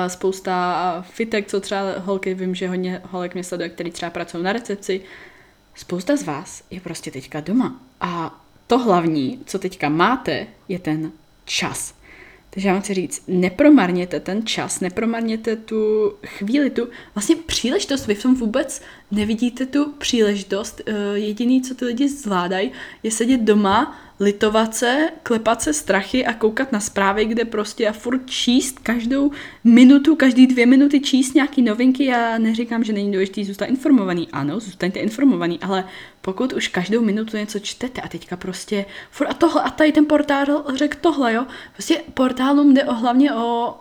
spousta 0.09 1.05
fitek, 1.11 1.49
co 1.49 1.61
třeba 1.61 1.99
holky, 1.99 2.35
vím, 2.35 2.55
že 2.55 2.69
hodně 2.69 3.03
holek 3.05 3.35
mě 3.35 3.45
sleduje, 3.45 3.69
který 3.69 3.91
třeba 3.91 4.11
pracují 4.11 4.45
na 4.45 4.53
recepci. 4.53 5.01
Spousta 5.75 6.17
z 6.17 6.23
vás 6.23 6.63
je 6.71 6.81
prostě 6.81 7.11
teďka 7.11 7.41
doma. 7.41 7.81
A 8.01 8.41
to 8.67 8.79
hlavní, 8.79 9.43
co 9.47 9.59
teďka 9.59 9.89
máte, 9.89 10.47
je 10.69 10.79
ten 10.79 11.13
čas. 11.45 11.95
Takže 12.51 12.69
já 12.69 12.75
vám 12.75 12.83
chci 12.83 12.95
říct, 12.95 13.23
nepromarněte 13.29 14.21
ten 14.21 14.47
čas, 14.47 14.81
nepromarněte 14.81 15.57
tu 15.57 16.15
chvíli, 16.27 16.71
tu 16.71 16.89
vlastně 17.15 17.37
příležitost. 17.37 18.07
Vy 18.07 18.15
v 18.15 18.23
tom 18.23 18.35
vůbec 18.35 18.83
nevidíte 19.11 19.67
tu 19.67 19.93
příležitost. 19.99 20.81
Eh, 20.87 20.93
jediný, 21.15 21.63
co 21.63 21.75
ty 21.75 21.85
lidi 21.85 22.09
zvládají, 22.09 22.73
je 23.03 23.11
sedět 23.11 23.41
doma, 23.41 23.99
litovat 24.21 24.75
se, 24.75 25.09
klepat 25.23 25.63
se 25.63 25.73
strachy 25.73 26.27
a 26.27 26.33
koukat 26.33 26.73
na 26.73 26.81
zprávy, 26.81 27.25
kde 27.25 27.45
prostě 27.45 27.89
a 27.89 27.93
furt 27.93 28.31
číst 28.31 28.79
každou 28.79 29.31
minutu, 29.65 30.17
každý 30.17 30.47
dvě 30.47 30.67
minuty 30.67 31.01
číst 31.01 31.35
nějaký 31.35 31.63
novinky. 31.63 32.05
Já 32.05 32.39
neříkám, 32.39 32.85
že 32.85 32.93
není 32.93 33.13
důležité 33.13 33.45
zůstat 33.45 33.65
informovaný. 33.65 34.29
Ano, 34.33 34.61
zůstaňte 34.61 35.01
informovaný, 35.01 35.59
ale 35.63 35.85
pokud 36.21 36.53
už 36.53 36.69
každou 36.69 37.03
minutu 37.03 37.37
něco 37.37 37.59
čtete 37.59 38.01
a 38.01 38.09
teďka 38.09 38.37
prostě 38.37 38.85
furt 39.11 39.27
a 39.27 39.35
tohle 39.35 39.63
a 39.63 39.71
tady 39.71 39.93
ten 39.93 40.07
portál 40.07 40.65
řekl 40.75 40.99
tohle, 41.01 41.35
jo. 41.35 41.47
Prostě 41.73 42.03
portálům 42.15 42.75
jde 42.75 42.85
o, 42.85 42.95
hlavně 42.95 43.35
o 43.35 43.75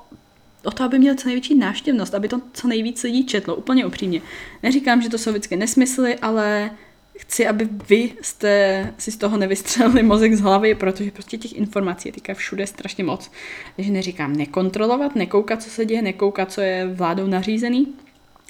o 0.64 0.72
to, 0.72 0.84
aby 0.84 1.00
měl 1.00 1.16
co 1.16 1.28
největší 1.28 1.56
návštěvnost, 1.56 2.16
aby 2.16 2.28
to 2.28 2.42
co 2.54 2.68
nejvíc 2.68 3.04
lidí 3.04 3.26
četlo, 3.26 3.56
úplně 3.56 3.86
upřímně. 3.86 4.22
Neříkám, 4.64 5.02
že 5.02 5.10
to 5.10 5.18
jsou 5.18 5.32
vždycky 5.32 5.56
nesmysly, 5.56 6.16
ale 6.16 6.72
chci, 7.18 7.48
aby 7.48 7.70
vy 7.90 8.14
jste 8.22 8.94
si 8.98 9.12
z 9.12 9.18
toho 9.18 9.38
nevystřelili 9.38 10.04
mozek 10.04 10.36
z 10.36 10.42
hlavy, 10.42 10.76
protože 10.76 11.12
prostě 11.12 11.38
těch 11.38 11.54
informací 11.54 12.10
je 12.10 12.14
teďka 12.14 12.34
všude 12.34 12.68
strašně 12.68 13.04
moc. 13.04 13.32
Takže 13.76 13.92
neříkám 13.92 14.36
nekontrolovat, 14.36 15.16
nekoukat, 15.16 15.64
co 15.64 15.70
se 15.70 15.86
děje, 15.86 16.02
nekoukat, 16.02 16.52
co 16.52 16.62
je 16.62 16.88
vládou 16.88 17.28
nařízený, 17.28 17.94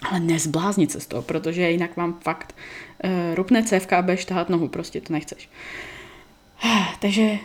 ale 0.10 0.20
nezbláznit 0.20 0.92
se 0.92 1.00
z 1.00 1.08
toho, 1.08 1.22
protože 1.22 1.72
jinak 1.72 1.98
vám 1.98 2.20
fakt 2.22 2.56
uh, 3.04 3.36
rupne 3.36 3.64
cévka 3.64 3.98
a 3.98 4.02
budeš 4.02 4.26
tahat 4.26 4.50
nohu, 4.50 4.68
prostě 4.68 5.02
to 5.02 5.14
nechceš. 5.14 5.50
Takže 7.00 7.38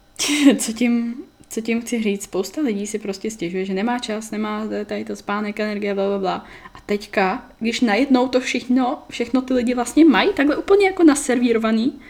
co 0.58 0.72
tím, 0.72 1.14
co 1.48 1.60
tím 1.60 1.80
chci 1.80 2.02
říct? 2.02 2.22
Spousta 2.22 2.60
lidí 2.60 2.86
si 2.86 2.98
prostě 2.98 3.30
stěžuje, 3.30 3.64
že 3.64 3.74
nemá 3.74 3.98
čas, 3.98 4.30
nemá 4.30 4.66
tady 4.86 5.04
to 5.04 5.16
spánek, 5.16 5.60
energie, 5.60 5.94
bla, 5.94 6.06
bla, 6.06 6.18
bla. 6.18 6.44
A 6.74 6.80
teďka, 6.86 7.50
když 7.58 7.80
najednou 7.80 8.28
to 8.28 8.40
všechno, 8.40 9.02
všechno 9.10 9.42
ty 9.42 9.54
lidi 9.54 9.74
vlastně 9.74 10.04
mají, 10.04 10.32
takhle 10.32 10.56
úplně 10.56 10.86
jako 10.86 11.04
naservírovaný, 11.04 12.00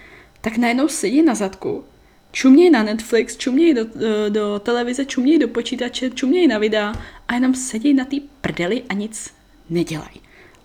tak 0.40 0.56
najednou 0.56 0.88
sedí 0.88 1.22
na 1.22 1.34
zadku, 1.34 1.84
čumějí 2.32 2.70
na 2.70 2.82
Netflix, 2.82 3.36
čumějí 3.36 3.74
do, 3.74 3.84
do, 3.84 4.28
do 4.28 4.58
televize, 4.58 5.04
čumějí 5.04 5.38
do 5.38 5.48
počítače, 5.48 6.10
čumějí 6.10 6.46
na 6.46 6.58
videa 6.58 6.92
a 7.28 7.34
jenom 7.34 7.54
sedí 7.54 7.94
na 7.94 8.04
té 8.04 8.16
prdeli 8.40 8.82
a 8.88 8.94
nic 8.94 9.34
nedělají. 9.70 10.20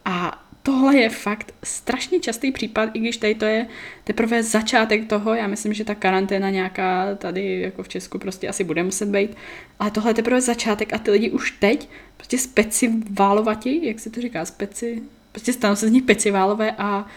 A 0.06 0.43
tohle 0.64 0.98
je 0.98 1.10
fakt 1.10 1.54
strašně 1.64 2.20
častý 2.20 2.52
případ, 2.52 2.90
i 2.94 3.00
když 3.00 3.18
tady 3.18 3.36
to 3.36 3.46
je 3.46 3.68
teprve 4.04 4.44
začátek 4.44 5.08
toho, 5.08 5.34
já 5.34 5.48
myslím, 5.48 5.74
že 5.74 5.86
ta 5.86 5.96
karanténa 5.96 6.50
nějaká 6.50 7.16
tady 7.16 7.62
jako 7.62 7.84
v 7.84 7.88
Česku 7.88 8.20
prostě 8.20 8.48
asi 8.48 8.64
bude 8.64 8.84
muset 8.84 9.10
být, 9.10 9.36
ale 9.80 9.92
tohle 9.92 10.10
je 10.10 10.16
teprve 10.16 10.42
začátek 10.42 10.94
a 10.94 10.98
ty 10.98 11.12
lidi 11.12 11.32
už 11.32 11.52
teď 11.52 11.90
prostě 12.18 12.38
speciválovatí, 12.38 13.86
jak 13.86 14.00
se 14.00 14.10
to 14.10 14.22
říká, 14.22 14.46
speci, 14.46 15.02
prostě 15.32 15.54
stanou 15.54 15.76
se 15.76 15.88
z 15.88 15.92
nich 15.92 16.04
peciválové 16.04 16.72
a 16.78 17.08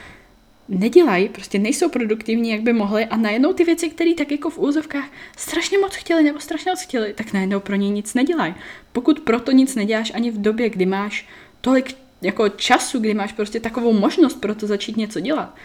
nedělají, 0.68 1.28
prostě 1.28 1.58
nejsou 1.58 1.88
produktivní, 1.88 2.50
jak 2.50 2.60
by 2.60 2.72
mohli. 2.72 3.04
A 3.04 3.16
najednou 3.16 3.52
ty 3.52 3.64
věci, 3.64 3.90
které 3.90 4.14
tak 4.14 4.30
jako 4.30 4.50
v 4.50 4.58
úzovkách 4.58 5.08
strašně 5.36 5.78
moc 5.78 5.94
chtěli 5.94 6.22
nebo 6.22 6.40
strašně 6.40 6.72
moc 6.72 6.80
chtěli, 6.80 7.12
tak 7.12 7.32
najednou 7.32 7.60
pro 7.60 7.76
ně 7.76 7.90
nic 7.90 8.14
nedělají. 8.14 8.54
Pokud 8.92 9.20
proto 9.20 9.52
nic 9.52 9.74
neděláš 9.74 10.12
ani 10.14 10.30
v 10.30 10.40
době, 10.40 10.70
kdy 10.70 10.86
máš 10.86 11.28
tolik 11.60 12.05
jako 12.26 12.48
času, 12.48 12.98
kdy 12.98 13.14
máš 13.14 13.32
prostě 13.32 13.60
takovou 13.60 13.92
možnost 13.92 14.40
pro 14.40 14.54
to 14.54 14.66
začít 14.66 14.96
něco 14.96 15.20
dělat, 15.20 15.56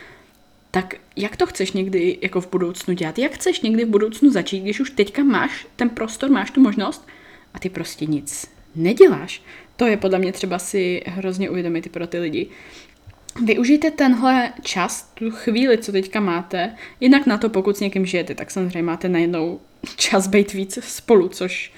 tak 0.71 0.95
jak 1.15 1.35
to 1.35 1.45
chceš 1.45 1.71
někdy 1.71 2.17
jako 2.21 2.41
v 2.41 2.49
budoucnu 2.51 2.93
dělat? 2.93 3.19
Jak 3.19 3.31
chceš 3.31 3.61
někdy 3.61 3.85
v 3.85 3.89
budoucnu 3.89 4.31
začít, 4.31 4.59
když 4.59 4.79
už 4.79 4.89
teďka 4.89 5.23
máš 5.23 5.67
ten 5.75 5.89
prostor, 5.89 6.29
máš 6.29 6.51
tu 6.51 6.61
možnost 6.61 7.07
a 7.53 7.59
ty 7.59 7.69
prostě 7.69 8.05
nic 8.05 8.47
neděláš? 8.75 9.43
To 9.75 9.85
je 9.85 9.97
podle 9.97 10.19
mě 10.19 10.31
třeba 10.31 10.59
si 10.59 11.03
hrozně 11.05 11.49
uvědomit 11.49 11.91
pro 11.91 12.07
ty 12.07 12.19
lidi. 12.19 12.47
Využijte 13.45 13.91
tenhle 13.91 14.53
čas, 14.63 15.11
tu 15.13 15.31
chvíli, 15.31 15.77
co 15.77 15.91
teďka 15.91 16.19
máte, 16.19 16.75
jinak 16.99 17.25
na 17.25 17.37
to, 17.37 17.49
pokud 17.49 17.77
s 17.77 17.79
někým 17.79 18.05
žijete, 18.05 18.35
tak 18.35 18.51
samozřejmě 18.51 18.83
máte 18.83 19.09
najednou 19.09 19.59
čas 19.95 20.27
být 20.27 20.53
víc 20.53 20.79
spolu, 20.81 21.27
což 21.27 21.71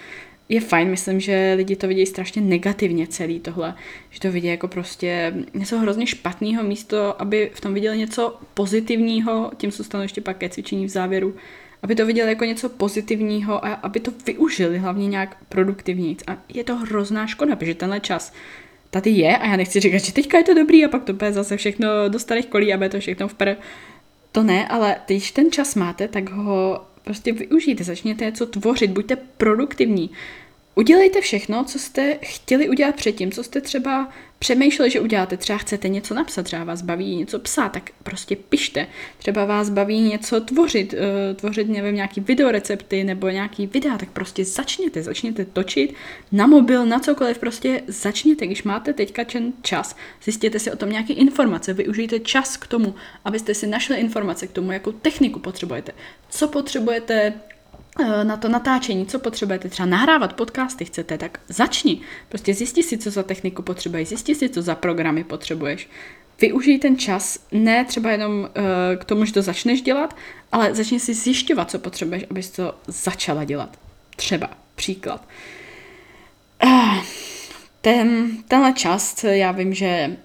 je 0.54 0.62
fajn, 0.62 0.90
myslím, 0.90 1.20
že 1.20 1.54
lidi 1.58 1.76
to 1.76 1.88
vidí 1.88 2.06
strašně 2.06 2.42
negativně 2.42 3.08
celý 3.08 3.40
tohle, 3.40 3.76
že 4.10 4.20
to 4.20 4.32
vidí 4.32 4.48
jako 4.48 4.68
prostě 4.68 5.34
něco 5.54 5.80
hrozně 5.80 6.08
špatného 6.08 6.64
místo, 6.64 7.22
aby 7.22 7.52
v 7.54 7.62
tom 7.62 7.74
viděli 7.74 7.98
něco 7.98 8.38
pozitivního, 8.54 9.52
tím 9.58 9.72
se 9.72 9.84
stanu 9.84 10.04
ještě 10.04 10.22
pak 10.22 10.38
ke 10.38 10.50
cvičení 10.50 10.86
v 10.86 10.90
závěru, 10.90 11.36
aby 11.84 11.96
to 11.96 12.06
viděli 12.06 12.30
jako 12.30 12.46
něco 12.46 12.70
pozitivního 12.70 13.66
a 13.66 13.74
aby 13.74 14.00
to 14.00 14.12
využili 14.26 14.78
hlavně 14.78 15.08
nějak 15.08 15.38
produktivně. 15.50 16.16
A 16.28 16.38
je 16.54 16.64
to 16.64 16.76
hrozná 16.76 17.28
škoda, 17.28 17.56
protože 17.56 17.76
tenhle 17.76 18.00
čas 18.00 18.34
tady 18.90 19.10
je 19.10 19.38
a 19.38 19.48
já 19.48 19.58
nechci 19.58 19.80
říkat, 19.80 19.98
že 19.98 20.14
teďka 20.14 20.38
je 20.38 20.44
to 20.44 20.54
dobrý 20.54 20.86
a 20.86 20.90
pak 20.90 21.04
to 21.04 21.14
bude 21.14 21.34
zase 21.34 21.58
všechno 21.58 21.88
do 22.08 22.20
starých 22.20 22.48
kolí 22.48 22.74
a 22.74 22.78
bude 22.78 22.90
to 22.90 23.00
všechno 23.00 23.28
vpr. 23.28 23.56
To 24.32 24.44
ne, 24.44 24.68
ale 24.68 24.96
když 25.06 25.32
ten 25.32 25.52
čas 25.52 25.76
máte, 25.76 26.08
tak 26.08 26.30
ho 26.30 26.82
prostě 27.04 27.34
využijte, 27.34 27.84
začněte 27.84 28.26
něco 28.26 28.46
tvořit, 28.46 28.92
buďte 28.92 29.16
produktivní. 29.16 30.10
Udělejte 30.76 31.22
všechno, 31.22 31.64
co 31.64 31.80
jste 31.80 32.18
chtěli 32.22 32.70
udělat 32.70 32.96
předtím, 32.96 33.32
co 33.32 33.44
jste 33.44 33.62
třeba 33.62 34.10
přemýšleli, 34.40 34.92
že 34.92 35.00
uděláte. 35.00 35.38
Třeba 35.38 35.58
chcete 35.58 35.90
něco 35.90 36.14
napsat, 36.14 36.44
třeba 36.44 36.64
vás 36.64 36.82
baví 36.82 37.16
něco 37.16 37.40
psát, 37.40 37.70
tak 37.70 37.90
prostě 38.04 38.36
pište. 38.36 38.88
Třeba 39.18 39.46
vás 39.46 39.70
baví 39.70 40.02
něco 40.02 40.42
tvořit, 40.42 40.94
uh, 40.94 41.36
tvořit 41.36 41.70
nevím, 41.70 41.96
nějaký 41.96 42.22
videorecepty 42.22 43.04
nebo 43.04 43.30
nějaký 43.30 43.68
videa, 43.68 43.98
tak 43.98 44.10
prostě 44.10 44.46
začněte, 44.46 45.04
začněte 45.04 45.46
točit 45.46 45.94
na 46.32 46.48
mobil, 46.48 46.86
na 46.86 47.00
cokoliv, 47.00 47.38
prostě 47.38 47.82
začněte. 47.88 48.46
Když 48.46 48.64
máte 48.64 48.94
teďka 48.94 49.26
ten 49.26 49.54
čas, 49.62 49.96
zjistěte 50.24 50.60
si 50.60 50.72
o 50.72 50.76
tom 50.76 50.90
nějaké 50.90 51.14
informace, 51.14 51.74
využijte 51.74 52.20
čas 52.20 52.58
k 52.58 52.68
tomu, 52.68 52.96
abyste 53.26 53.54
si 53.54 53.68
našli 53.68 53.98
informace 53.98 54.48
k 54.48 54.52
tomu, 54.52 54.72
jakou 54.72 54.92
techniku 54.92 55.40
potřebujete, 55.40 55.92
co 56.30 56.48
potřebujete 56.48 57.34
Eh, 57.34 57.53
na 58.24 58.38
to 58.38 58.50
natáčení, 58.50 59.06
co 59.06 59.20
potřebujete, 59.20 59.70
třeba 59.70 59.86
nahrávat 59.86 60.34
podcasty 60.34 60.86
chcete, 60.86 61.18
tak 61.18 61.40
začni. 61.48 62.02
Prostě 62.30 62.54
zjisti 62.54 62.84
si, 62.84 62.98
co 62.98 63.12
za 63.12 63.24
techniku 63.24 63.62
potřebuješ, 63.62 64.08
zjisti 64.08 64.36
si, 64.36 64.50
co 64.50 64.62
za 64.62 64.76
programy 64.76 65.24
potřebuješ. 65.24 65.90
Využij 66.42 66.80
ten 66.80 66.98
čas, 66.98 67.40
ne 67.52 67.86
třeba 67.86 68.12
jenom 68.12 68.40
uh, 68.40 68.48
k 68.98 69.06
tomu, 69.06 69.26
že 69.26 69.34
to 69.34 69.42
začneš 69.42 69.82
dělat, 69.82 70.16
ale 70.52 70.76
začni 70.76 71.00
si 71.00 71.14
zjišťovat, 71.14 71.72
co 71.72 71.80
potřebuješ, 71.80 72.26
abys 72.32 72.50
to 72.50 72.76
začala 72.88 73.44
dělat. 73.44 73.78
Třeba 74.16 74.50
příklad. 74.76 75.28
Uh, 76.64 76.98
ten, 77.82 78.38
tenhle 78.48 78.74
čas, 78.74 79.24
já 79.24 79.52
vím, 79.52 79.74
že, 79.74 80.18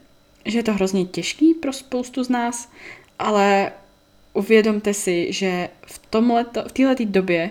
že 0.45 0.59
je 0.59 0.63
to 0.63 0.73
hrozně 0.73 1.05
těžký 1.05 1.55
pro 1.55 1.73
spoustu 1.73 2.25
z 2.25 2.29
nás, 2.29 2.73
ale 3.19 3.73
uvědomte 4.39 4.95
si, 4.95 5.33
že 5.33 5.69
v, 5.87 5.99
tomhleto, 6.11 6.63
v 6.69 6.73
této 6.73 7.05
době, 7.05 7.51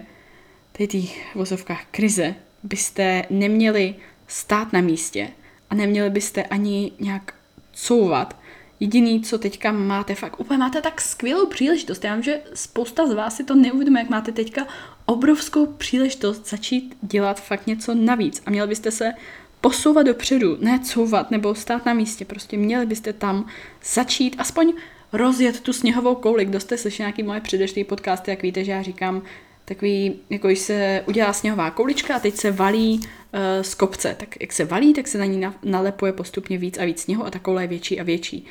té 0.71 0.97
vozovkách 1.35 1.85
krize, 1.91 2.35
byste 2.63 3.23
neměli 3.29 3.95
stát 4.27 4.73
na 4.73 4.81
místě 4.81 5.29
a 5.69 5.75
neměli 5.75 6.09
byste 6.09 6.43
ani 6.43 6.91
nějak 6.99 7.33
couvat. 7.73 8.35
Jediný, 8.79 9.21
co 9.21 9.37
teďka 9.37 9.71
máte, 9.71 10.15
fakt 10.15 10.39
úplně 10.39 10.57
máte 10.57 10.81
tak 10.81 11.01
skvělou 11.01 11.45
příležitost. 11.45 12.03
Já 12.03 12.13
vím, 12.13 12.23
že 12.23 12.41
spousta 12.53 13.07
z 13.07 13.13
vás 13.13 13.35
si 13.35 13.43
to 13.43 13.55
neuvědomuje, 13.55 14.01
jak 14.01 14.09
máte 14.09 14.31
teďka 14.31 14.67
obrovskou 15.05 15.65
příležitost 15.65 16.49
začít 16.49 16.97
dělat 17.01 17.41
fakt 17.41 17.67
něco 17.67 17.95
navíc. 17.95 18.41
A 18.45 18.49
měli 18.49 18.67
byste 18.67 18.91
se 18.91 19.13
posouvat 19.61 20.05
dopředu, 20.05 20.57
ne 20.59 20.79
couvat 20.79 21.31
nebo 21.31 21.55
stát 21.55 21.85
na 21.85 21.93
místě. 21.93 22.25
Prostě 22.25 22.57
měli 22.57 22.85
byste 22.85 23.13
tam 23.13 23.45
začít 23.93 24.35
aspoň 24.39 24.73
rozjet 25.13 25.59
tu 25.59 25.73
sněhovou 25.73 26.15
kouli. 26.15 26.45
Kdo 26.45 26.59
jste 26.59 26.77
slyšeli 26.77 27.05
nějaký 27.05 27.23
moje 27.23 27.41
předešlý 27.41 27.83
podcasty, 27.83 28.31
jak 28.31 28.41
víte, 28.41 28.63
že 28.63 28.71
já 28.71 28.81
říkám 28.81 29.21
takový, 29.65 30.19
jako 30.29 30.47
když 30.47 30.59
se 30.59 31.03
udělá 31.07 31.33
sněhová 31.33 31.71
koulička 31.71 32.15
a 32.15 32.19
teď 32.19 32.35
se 32.35 32.51
valí 32.51 32.99
uh, 32.99 33.39
z 33.61 33.73
kopce. 33.73 34.15
Tak 34.19 34.41
jak 34.41 34.53
se 34.53 34.65
valí, 34.65 34.93
tak 34.93 35.07
se 35.07 35.17
na 35.17 35.25
ní 35.25 35.45
nalepuje 35.63 36.13
postupně 36.13 36.57
víc 36.57 36.77
a 36.77 36.85
víc 36.85 37.01
sněhu 37.01 37.25
a 37.25 37.31
ta 37.31 37.39
koule 37.39 37.63
je 37.63 37.67
větší 37.67 37.99
a 37.99 38.03
větší. 38.03 38.45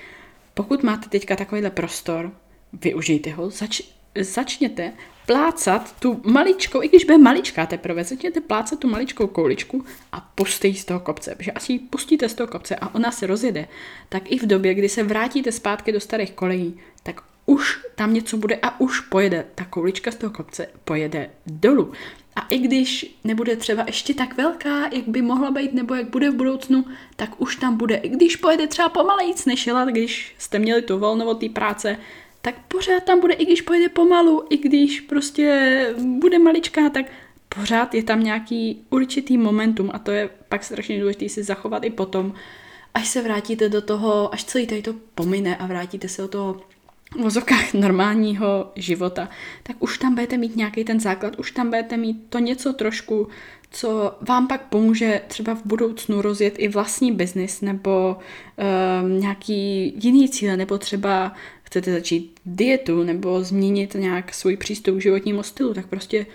Pokud 0.54 0.82
máte 0.82 1.08
teďka 1.08 1.36
takovýhle 1.36 1.70
prostor, 1.70 2.32
využijte 2.72 3.30
ho, 3.30 3.50
zač, 3.50 3.80
začněte 4.20 4.92
plácat 5.26 5.94
tu 6.00 6.20
maličkou, 6.24 6.82
i 6.82 6.88
když 6.88 7.04
bude 7.04 7.18
maličká 7.18 7.66
teprve, 7.66 8.04
začněte 8.04 8.40
plácat 8.40 8.78
tu 8.78 8.88
maličkou 8.88 9.26
kouličku 9.26 9.84
a 10.12 10.20
pustej 10.20 10.74
z 10.74 10.84
toho 10.84 11.00
kopce. 11.00 11.34
Protože 11.34 11.52
asi 11.52 11.72
ji 11.72 11.78
pustíte 11.78 12.28
z 12.28 12.34
toho 12.34 12.46
kopce 12.46 12.76
a 12.76 12.94
ona 12.94 13.10
se 13.10 13.26
rozjede, 13.26 13.68
tak 14.08 14.32
i 14.32 14.38
v 14.38 14.46
době, 14.46 14.74
kdy 14.74 14.88
se 14.88 15.02
vrátíte 15.02 15.52
zpátky 15.52 15.92
do 15.92 16.00
starých 16.00 16.32
kolejí, 16.32 16.80
tak 17.02 17.20
už 17.46 17.78
tam 17.94 18.14
něco 18.14 18.36
bude 18.36 18.58
a 18.62 18.80
už 18.80 19.00
pojede. 19.00 19.46
Ta 19.54 19.64
koulička 19.64 20.10
z 20.10 20.16
toho 20.16 20.32
kopce 20.32 20.68
pojede 20.84 21.30
dolů. 21.46 21.92
A 22.36 22.40
i 22.50 22.58
když 22.58 23.16
nebude 23.24 23.56
třeba 23.56 23.84
ještě 23.86 24.14
tak 24.14 24.36
velká, 24.36 24.88
jak 24.92 25.08
by 25.08 25.22
mohla 25.22 25.50
být, 25.50 25.72
nebo 25.72 25.94
jak 25.94 26.10
bude 26.10 26.30
v 26.30 26.34
budoucnu, 26.34 26.84
tak 27.16 27.40
už 27.40 27.56
tam 27.56 27.76
bude. 27.76 27.96
I 27.96 28.08
když 28.08 28.36
pojede 28.36 28.66
třeba 28.66 28.88
pomalejc 28.88 29.44
než 29.44 29.66
jela, 29.66 29.84
když 29.84 30.34
jste 30.38 30.58
měli 30.58 30.82
tu 30.82 30.98
volno 30.98 31.34
té 31.34 31.48
práce, 31.48 31.98
tak 32.46 32.54
pořád 32.68 33.04
tam 33.04 33.20
bude, 33.20 33.34
i 33.34 33.44
když 33.44 33.62
pojede 33.62 33.88
pomalu, 33.88 34.44
i 34.50 34.56
když 34.56 35.00
prostě 35.00 35.94
bude 36.18 36.38
maličká, 36.38 36.90
tak 36.90 37.06
pořád 37.48 37.94
je 37.94 38.02
tam 38.02 38.24
nějaký 38.24 38.86
určitý 38.90 39.38
momentum 39.38 39.90
a 39.94 39.98
to 39.98 40.10
je 40.10 40.30
pak 40.48 40.64
strašně 40.64 41.00
důležité 41.00 41.28
si 41.28 41.42
zachovat 41.42 41.84
i 41.84 41.90
potom, 41.90 42.34
až 42.94 43.08
se 43.08 43.22
vrátíte 43.22 43.68
do 43.68 43.82
toho, 43.82 44.34
až 44.34 44.44
celý 44.44 44.66
tady 44.66 44.82
to 44.82 44.94
pomine 45.14 45.56
a 45.56 45.66
vrátíte 45.66 46.08
se 46.08 46.22
do 46.22 46.28
toho 46.28 46.60
vozokách 47.20 47.74
normálního 47.74 48.72
života, 48.76 49.28
tak 49.62 49.76
už 49.80 49.98
tam 49.98 50.14
budete 50.14 50.36
mít 50.36 50.56
nějaký 50.56 50.84
ten 50.84 51.00
základ, 51.00 51.38
už 51.38 51.50
tam 51.50 51.66
budete 51.66 51.96
mít 51.96 52.26
to 52.28 52.38
něco 52.38 52.72
trošku, 52.72 53.28
co 53.70 54.14
vám 54.20 54.48
pak 54.48 54.62
pomůže 54.62 55.22
třeba 55.28 55.54
v 55.54 55.62
budoucnu 55.64 56.22
rozjet 56.22 56.54
i 56.58 56.68
vlastní 56.68 57.12
biznis 57.12 57.60
nebo 57.60 58.16
um, 59.02 59.20
nějaký 59.20 59.92
jiný 60.04 60.28
cíle, 60.28 60.56
nebo 60.56 60.78
třeba 60.78 61.32
chcete 61.66 61.92
začít 61.92 62.40
dietu 62.46 63.02
nebo 63.02 63.44
změnit 63.44 63.94
nějak 63.94 64.34
svůj 64.34 64.56
přístup 64.56 64.98
k 64.98 65.02
životnímu 65.02 65.42
stylu, 65.42 65.74
tak 65.74 65.86
prostě 65.86 66.26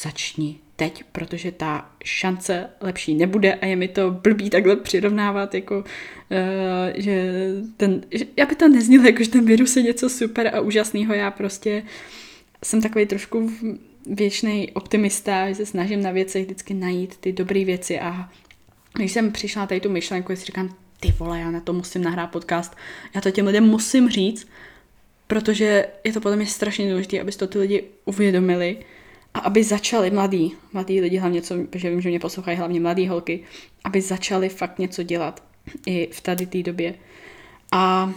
začni 0.00 0.58
teď, 0.76 1.04
protože 1.12 1.52
ta 1.52 1.90
šance 2.04 2.66
lepší 2.80 3.14
nebude 3.14 3.54
a 3.54 3.66
je 3.66 3.76
mi 3.76 3.88
to 3.88 4.10
blbý 4.10 4.50
takhle 4.50 4.76
přirovnávat, 4.76 5.54
jako, 5.54 5.78
uh, 5.78 5.84
že 6.94 7.32
ten, 7.76 8.00
že, 8.10 8.24
by 8.48 8.54
to 8.54 8.68
neznělo, 8.68 9.04
jako 9.04 9.22
že 9.22 9.30
ten 9.30 9.44
virus 9.44 9.76
je 9.76 9.82
něco 9.82 10.08
super 10.10 10.54
a 10.54 10.60
úžasného, 10.60 11.14
já 11.14 11.30
prostě 11.30 11.82
jsem 12.64 12.82
takový 12.82 13.06
trošku 13.06 13.52
věčný 14.06 14.70
optimista, 14.72 15.48
že 15.48 15.54
se 15.54 15.66
snažím 15.66 16.02
na 16.02 16.10
věcech 16.10 16.44
vždycky 16.44 16.74
najít 16.74 17.16
ty 17.16 17.32
dobré 17.32 17.64
věci 17.64 18.00
a 18.00 18.28
když 18.94 19.12
jsem 19.12 19.32
přišla 19.32 19.66
tady 19.66 19.80
tu 19.80 19.90
myšlenku, 19.90 20.36
si 20.36 20.44
říkám, 20.44 20.74
ty 21.00 21.14
vole, 21.18 21.40
já 21.40 21.50
na 21.50 21.60
to 21.60 21.72
musím 21.72 22.02
nahrát 22.02 22.30
podcast, 22.30 22.76
já 23.14 23.20
to 23.20 23.30
těm 23.30 23.46
lidem 23.46 23.64
musím 23.64 24.08
říct, 24.08 24.48
protože 25.28 25.86
je 26.04 26.12
to 26.12 26.20
podle 26.20 26.36
mě 26.36 26.46
strašně 26.46 26.90
důležité, 26.90 27.20
aby 27.20 27.32
to 27.32 27.46
ty 27.46 27.58
lidi 27.58 27.84
uvědomili 28.04 28.78
a 29.34 29.38
aby 29.38 29.64
začali 29.64 30.10
mladí, 30.10 30.54
mladí 30.72 31.00
lidi 31.00 31.16
hlavně, 31.16 31.42
co, 31.42 31.54
protože 31.70 31.90
vím, 31.90 32.00
že 32.00 32.08
mě 32.08 32.20
poslouchají 32.20 32.56
hlavně 32.56 32.80
mladí 32.80 33.08
holky, 33.08 33.44
aby 33.84 34.00
začali 34.00 34.48
fakt 34.48 34.78
něco 34.78 35.02
dělat 35.02 35.42
i 35.86 36.08
v 36.12 36.20
tady 36.20 36.46
té 36.46 36.62
době. 36.62 36.94
A 37.72 38.12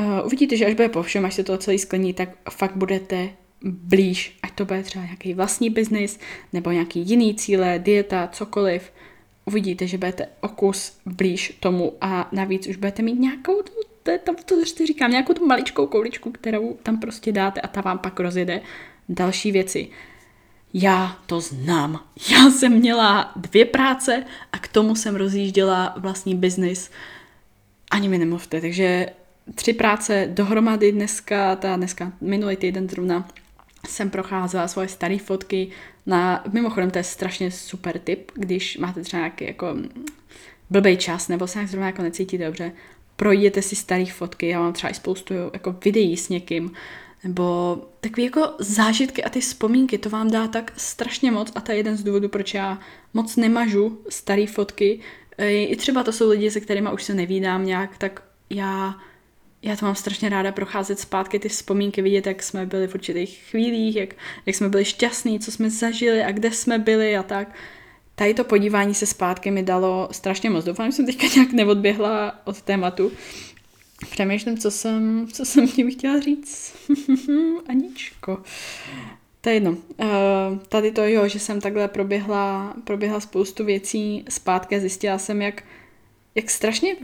uh, 0.00 0.26
uvidíte, 0.26 0.56
že 0.56 0.66
až 0.66 0.74
bude 0.74 0.88
po 0.88 1.02
všem, 1.02 1.24
až 1.24 1.34
se 1.34 1.44
to 1.44 1.58
celý 1.58 1.78
sklení, 1.78 2.14
tak 2.14 2.28
fakt 2.50 2.76
budete 2.76 3.28
blíž, 3.64 4.38
ať 4.42 4.52
to 4.52 4.64
bude 4.64 4.82
třeba 4.82 5.04
nějaký 5.04 5.34
vlastní 5.34 5.70
biznis 5.70 6.18
nebo 6.52 6.70
nějaký 6.70 7.00
jiný 7.00 7.34
cíle, 7.34 7.78
dieta, 7.78 8.28
cokoliv, 8.32 8.92
uvidíte, 9.44 9.86
že 9.86 9.98
budete 9.98 10.28
o 10.40 10.48
kus 10.48 10.98
blíž 11.06 11.56
tomu 11.60 11.92
a 12.00 12.28
navíc 12.32 12.66
už 12.66 12.76
budete 12.76 13.02
mít 13.02 13.20
nějakou 13.20 13.62
to, 14.04 14.12
to, 14.24 14.34
to, 14.44 14.54
to 14.76 14.86
říkám, 14.86 15.10
nějakou 15.10 15.32
tu 15.32 15.46
maličkou 15.46 15.86
kouličku, 15.86 16.30
kterou 16.30 16.78
tam 16.82 17.00
prostě 17.00 17.32
dáte 17.32 17.60
a 17.60 17.68
ta 17.68 17.80
vám 17.80 17.98
pak 17.98 18.20
rozjede 18.20 18.60
další 19.08 19.52
věci. 19.52 19.88
Já 20.74 21.18
to 21.26 21.40
znám. 21.40 22.04
Já 22.30 22.50
jsem 22.50 22.72
měla 22.72 23.32
dvě 23.36 23.64
práce 23.64 24.24
a 24.52 24.58
k 24.58 24.68
tomu 24.68 24.96
jsem 24.96 25.16
rozjížděla 25.16 25.94
vlastní 25.96 26.34
biznis. 26.34 26.90
Ani 27.90 28.08
mi 28.08 28.18
nemluvte, 28.18 28.60
takže 28.60 29.06
tři 29.54 29.72
práce 29.72 30.28
dohromady 30.32 30.92
dneska, 30.92 31.56
ta 31.56 31.76
dneska 31.76 32.12
minulý 32.20 32.56
týden 32.56 32.88
zrovna 32.88 33.28
jsem 33.88 34.10
procházela 34.10 34.68
svoje 34.68 34.88
staré 34.88 35.18
fotky 35.18 35.70
na, 36.06 36.44
mimochodem 36.52 36.90
to 36.90 36.98
je 36.98 37.04
strašně 37.04 37.50
super 37.50 37.98
tip, 37.98 38.30
když 38.34 38.76
máte 38.78 39.00
třeba 39.02 39.20
nějaký 39.20 39.44
jako 39.44 39.76
blbej 40.70 40.96
čas 40.96 41.28
nebo 41.28 41.46
se 41.46 41.58
nějak 41.58 41.70
zrovna 41.70 41.86
jako 41.86 42.02
necítíte 42.02 42.44
dobře, 42.44 42.72
projděte 43.16 43.62
si 43.62 43.76
staré 43.76 44.06
fotky, 44.06 44.48
já 44.48 44.60
mám 44.60 44.72
třeba 44.72 44.90
i 44.90 44.94
spoustu 44.94 45.34
jako 45.52 45.76
videí 45.84 46.16
s 46.16 46.28
někým, 46.28 46.72
nebo 47.24 47.78
takové 48.00 48.22
jako 48.22 48.52
zážitky 48.58 49.24
a 49.24 49.28
ty 49.28 49.40
vzpomínky, 49.40 49.98
to 49.98 50.10
vám 50.10 50.30
dá 50.30 50.48
tak 50.48 50.72
strašně 50.76 51.30
moc 51.30 51.52
a 51.54 51.60
to 51.60 51.72
je 51.72 51.78
jeden 51.78 51.96
z 51.96 52.02
důvodů, 52.02 52.28
proč 52.28 52.54
já 52.54 52.80
moc 53.14 53.36
nemažu 53.36 53.98
staré 54.08 54.46
fotky. 54.46 55.00
I 55.38 55.76
třeba 55.76 56.02
to 56.02 56.12
jsou 56.12 56.30
lidi, 56.30 56.50
se 56.50 56.60
kterými 56.60 56.88
už 56.92 57.02
se 57.02 57.14
nevídám 57.14 57.66
nějak, 57.66 57.98
tak 57.98 58.22
já 58.50 58.94
já 59.64 59.76
to 59.76 59.86
mám 59.86 59.94
strašně 59.94 60.28
ráda 60.28 60.52
procházet 60.52 60.98
zpátky 60.98 61.38
ty 61.38 61.48
vzpomínky, 61.48 62.02
vidět, 62.02 62.26
jak 62.26 62.42
jsme 62.42 62.66
byli 62.66 62.86
v 62.86 62.94
určitých 62.94 63.38
chvílích, 63.50 63.96
jak, 63.96 64.14
jak 64.46 64.56
jsme 64.56 64.68
byli 64.68 64.84
šťastní, 64.84 65.40
co 65.40 65.52
jsme 65.52 65.70
zažili 65.70 66.22
a 66.24 66.32
kde 66.32 66.50
jsme 66.50 66.78
byli 66.78 67.16
a 67.16 67.22
tak. 67.22 67.54
Tady 68.14 68.34
to 68.34 68.44
podívání 68.44 68.94
se 68.94 69.06
zpátky 69.06 69.50
mi 69.50 69.62
dalo 69.62 70.08
strašně 70.12 70.50
moc. 70.50 70.64
Doufám, 70.64 70.86
že 70.86 70.92
jsem 70.92 71.06
teďka 71.06 71.26
nějak 71.34 71.52
neodběhla 71.52 72.40
od 72.44 72.62
tématu. 72.62 73.12
Přemýšlím, 74.10 74.58
co 74.58 74.70
jsem, 74.70 75.28
co 75.32 75.44
jsem 75.44 75.68
tím 75.68 75.90
chtěla 75.90 76.20
říct. 76.20 76.74
Aničko. 77.68 78.42
To 79.40 79.48
je 79.48 79.54
jedno. 79.54 79.70
Uh, 79.70 79.76
tady 80.68 80.92
to 80.92 81.02
jo, 81.04 81.28
že 81.28 81.38
jsem 81.38 81.60
takhle 81.60 81.88
proběhla, 81.88 82.74
proběhla 82.84 83.20
spoustu 83.20 83.64
věcí 83.64 84.24
zpátky 84.28 84.76
a 84.76 84.80
zjistila 84.80 85.18
jsem, 85.18 85.42
jak, 85.42 85.62
jak 86.34 86.50
strašně 86.50 86.96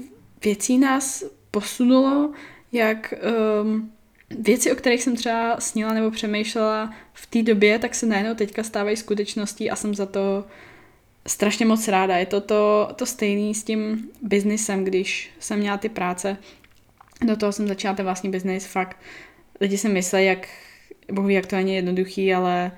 věcí 0.44 0.78
nás 0.78 1.24
posunulo, 1.50 2.32
jak 2.72 3.14
um, 3.62 3.92
věci, 4.30 4.72
o 4.72 4.74
kterých 4.74 5.02
jsem 5.02 5.16
třeba 5.16 5.60
snila 5.60 5.92
nebo 5.92 6.10
přemýšlela 6.10 6.94
v 7.12 7.26
té 7.26 7.42
době, 7.42 7.78
tak 7.78 7.94
se 7.94 8.06
najednou 8.06 8.34
teďka 8.34 8.62
stávají 8.62 8.96
skutečností 8.96 9.70
a 9.70 9.76
jsem 9.76 9.94
za 9.94 10.06
to 10.06 10.44
strašně 11.30 11.66
moc 11.66 11.88
ráda. 11.88 12.16
Je 12.16 12.26
to 12.26 12.40
to, 12.40 12.88
to 12.96 13.06
stejný 13.06 13.54
s 13.54 13.64
tím 13.64 14.08
biznisem, 14.22 14.84
když 14.84 15.30
jsem 15.38 15.58
měla 15.58 15.76
ty 15.76 15.88
práce. 15.88 16.36
Do 17.24 17.36
toho 17.36 17.52
jsem 17.52 17.68
začala 17.68 17.94
ten 17.94 18.04
vlastní 18.04 18.30
biznis, 18.30 18.66
fakt 18.66 18.96
lidi 19.60 19.78
si 19.78 19.88
myslí, 19.88 20.24
jak, 20.24 20.48
bohu 21.12 21.28
jak 21.28 21.46
to 21.46 21.56
není 21.56 21.74
jednoduchý, 21.74 22.34
ale 22.34 22.72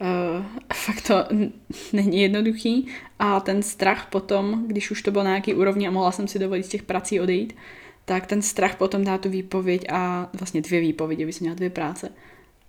uh, 0.00 0.44
fakt 0.74 1.00
to 1.06 1.14
n- 1.30 1.52
není 1.92 2.22
jednoduchý 2.22 2.88
a 3.18 3.40
ten 3.40 3.62
strach 3.62 4.06
potom, 4.10 4.64
když 4.66 4.90
už 4.90 5.02
to 5.02 5.10
bylo 5.10 5.24
na 5.24 5.30
nějaký 5.30 5.54
úrovni 5.54 5.88
a 5.88 5.90
mohla 5.90 6.12
jsem 6.12 6.28
si 6.28 6.38
dovolit 6.38 6.66
z 6.66 6.68
těch 6.68 6.82
prací 6.82 7.20
odejít, 7.20 7.56
tak 8.04 8.26
ten 8.26 8.42
strach 8.42 8.76
potom 8.76 9.04
dá 9.04 9.18
tu 9.18 9.28
výpověď 9.28 9.84
a 9.92 10.30
vlastně 10.38 10.60
dvě 10.60 10.80
výpovědi, 10.80 11.26
by 11.26 11.32
jsem 11.32 11.44
měla 11.44 11.56
dvě 11.56 11.70
práce. 11.70 12.08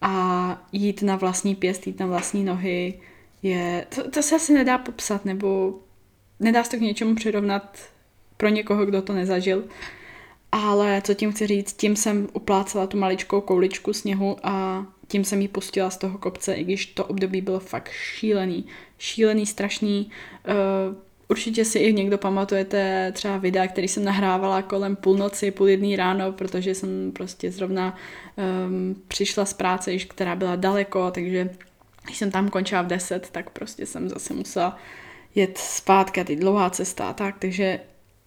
A 0.02 0.66
jít 0.72 1.02
na 1.02 1.16
vlastní 1.16 1.56
pěst, 1.56 1.88
jít 1.88 2.00
na 2.00 2.06
vlastní 2.06 2.44
nohy, 2.44 2.94
je, 3.44 3.86
to, 3.96 4.12
to 4.12 4.24
se 4.24 4.36
asi 4.36 4.54
nedá 4.54 4.78
popsat, 4.78 5.26
nebo 5.26 5.80
nedá 6.40 6.64
se 6.64 6.72
to 6.72 6.78
k 6.78 6.82
něčemu 6.82 7.16
přirovnat 7.16 7.80
pro 8.38 8.50
někoho, 8.50 8.86
kdo 8.86 9.02
to 9.02 9.14
nezažil. 9.14 9.64
Ale 10.52 11.02
co 11.06 11.14
tím 11.14 11.32
chci 11.32 11.48
říct, 11.48 11.74
tím 11.74 11.96
jsem 11.96 12.28
uplácela 12.34 12.88
tu 12.88 12.98
maličkou 12.98 13.42
kouličku 13.42 13.94
sněhu 13.94 14.38
a 14.44 14.86
tím 15.08 15.24
jsem 15.24 15.42
ji 15.42 15.48
pustila 15.48 15.90
z 15.90 15.98
toho 15.98 16.18
kopce, 16.18 16.54
i 16.54 16.64
když 16.64 16.86
to 16.86 17.06
období 17.06 17.42
bylo 17.42 17.60
fakt 17.60 17.90
šílený. 17.92 18.66
Šílený, 18.98 19.46
strašný. 19.46 20.12
Uh, 20.48 20.96
Určitě 21.30 21.66
si 21.66 21.80
i 21.80 21.94
někdo 21.94 22.18
pamatujete 22.18 23.12
třeba 23.12 23.38
videa, 23.38 23.68
který 23.68 23.88
jsem 23.88 24.04
nahrávala 24.04 24.62
kolem 24.62 24.96
půlnoci, 24.96 25.52
půl 25.52 25.68
jedný 25.68 25.96
ráno, 25.96 26.32
protože 26.32 26.76
jsem 26.76 27.12
prostě 27.12 27.52
zrovna 27.52 27.96
um, 28.36 28.96
přišla 29.08 29.46
z 29.46 29.54
práce, 29.54 29.98
která 29.98 30.36
byla 30.36 30.56
daleko, 30.56 31.12
takže 31.12 31.50
když 32.08 32.18
jsem 32.18 32.32
tam 32.32 32.50
končila 32.50 32.82
v 32.82 32.88
10, 32.88 33.30
tak 33.30 33.50
prostě 33.50 33.86
jsem 33.86 34.10
zase 34.10 34.34
musela 34.34 34.78
jet 35.36 35.58
zpátky 35.58 36.22
a 36.22 36.24
ty 36.24 36.36
dlouhá 36.36 36.70
cesta 36.70 37.10
a 37.10 37.14
tak, 37.14 37.36
takže 37.40 37.80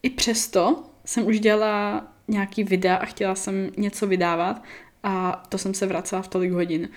i 0.03 0.11
přesto 0.11 0.83
jsem 1.05 1.27
už 1.27 1.41
dělala 1.41 2.07
nějaký 2.29 2.65
videa 2.65 2.97
a 2.97 3.05
chtěla 3.05 3.35
jsem 3.35 3.71
něco 3.77 4.07
vydávat 4.07 4.63
a 5.03 5.43
to 5.49 5.59
jsem 5.59 5.75
se 5.75 5.87
vracela 5.87 6.23
v 6.23 6.29
tolik 6.29 6.53
hodin. 6.53 6.89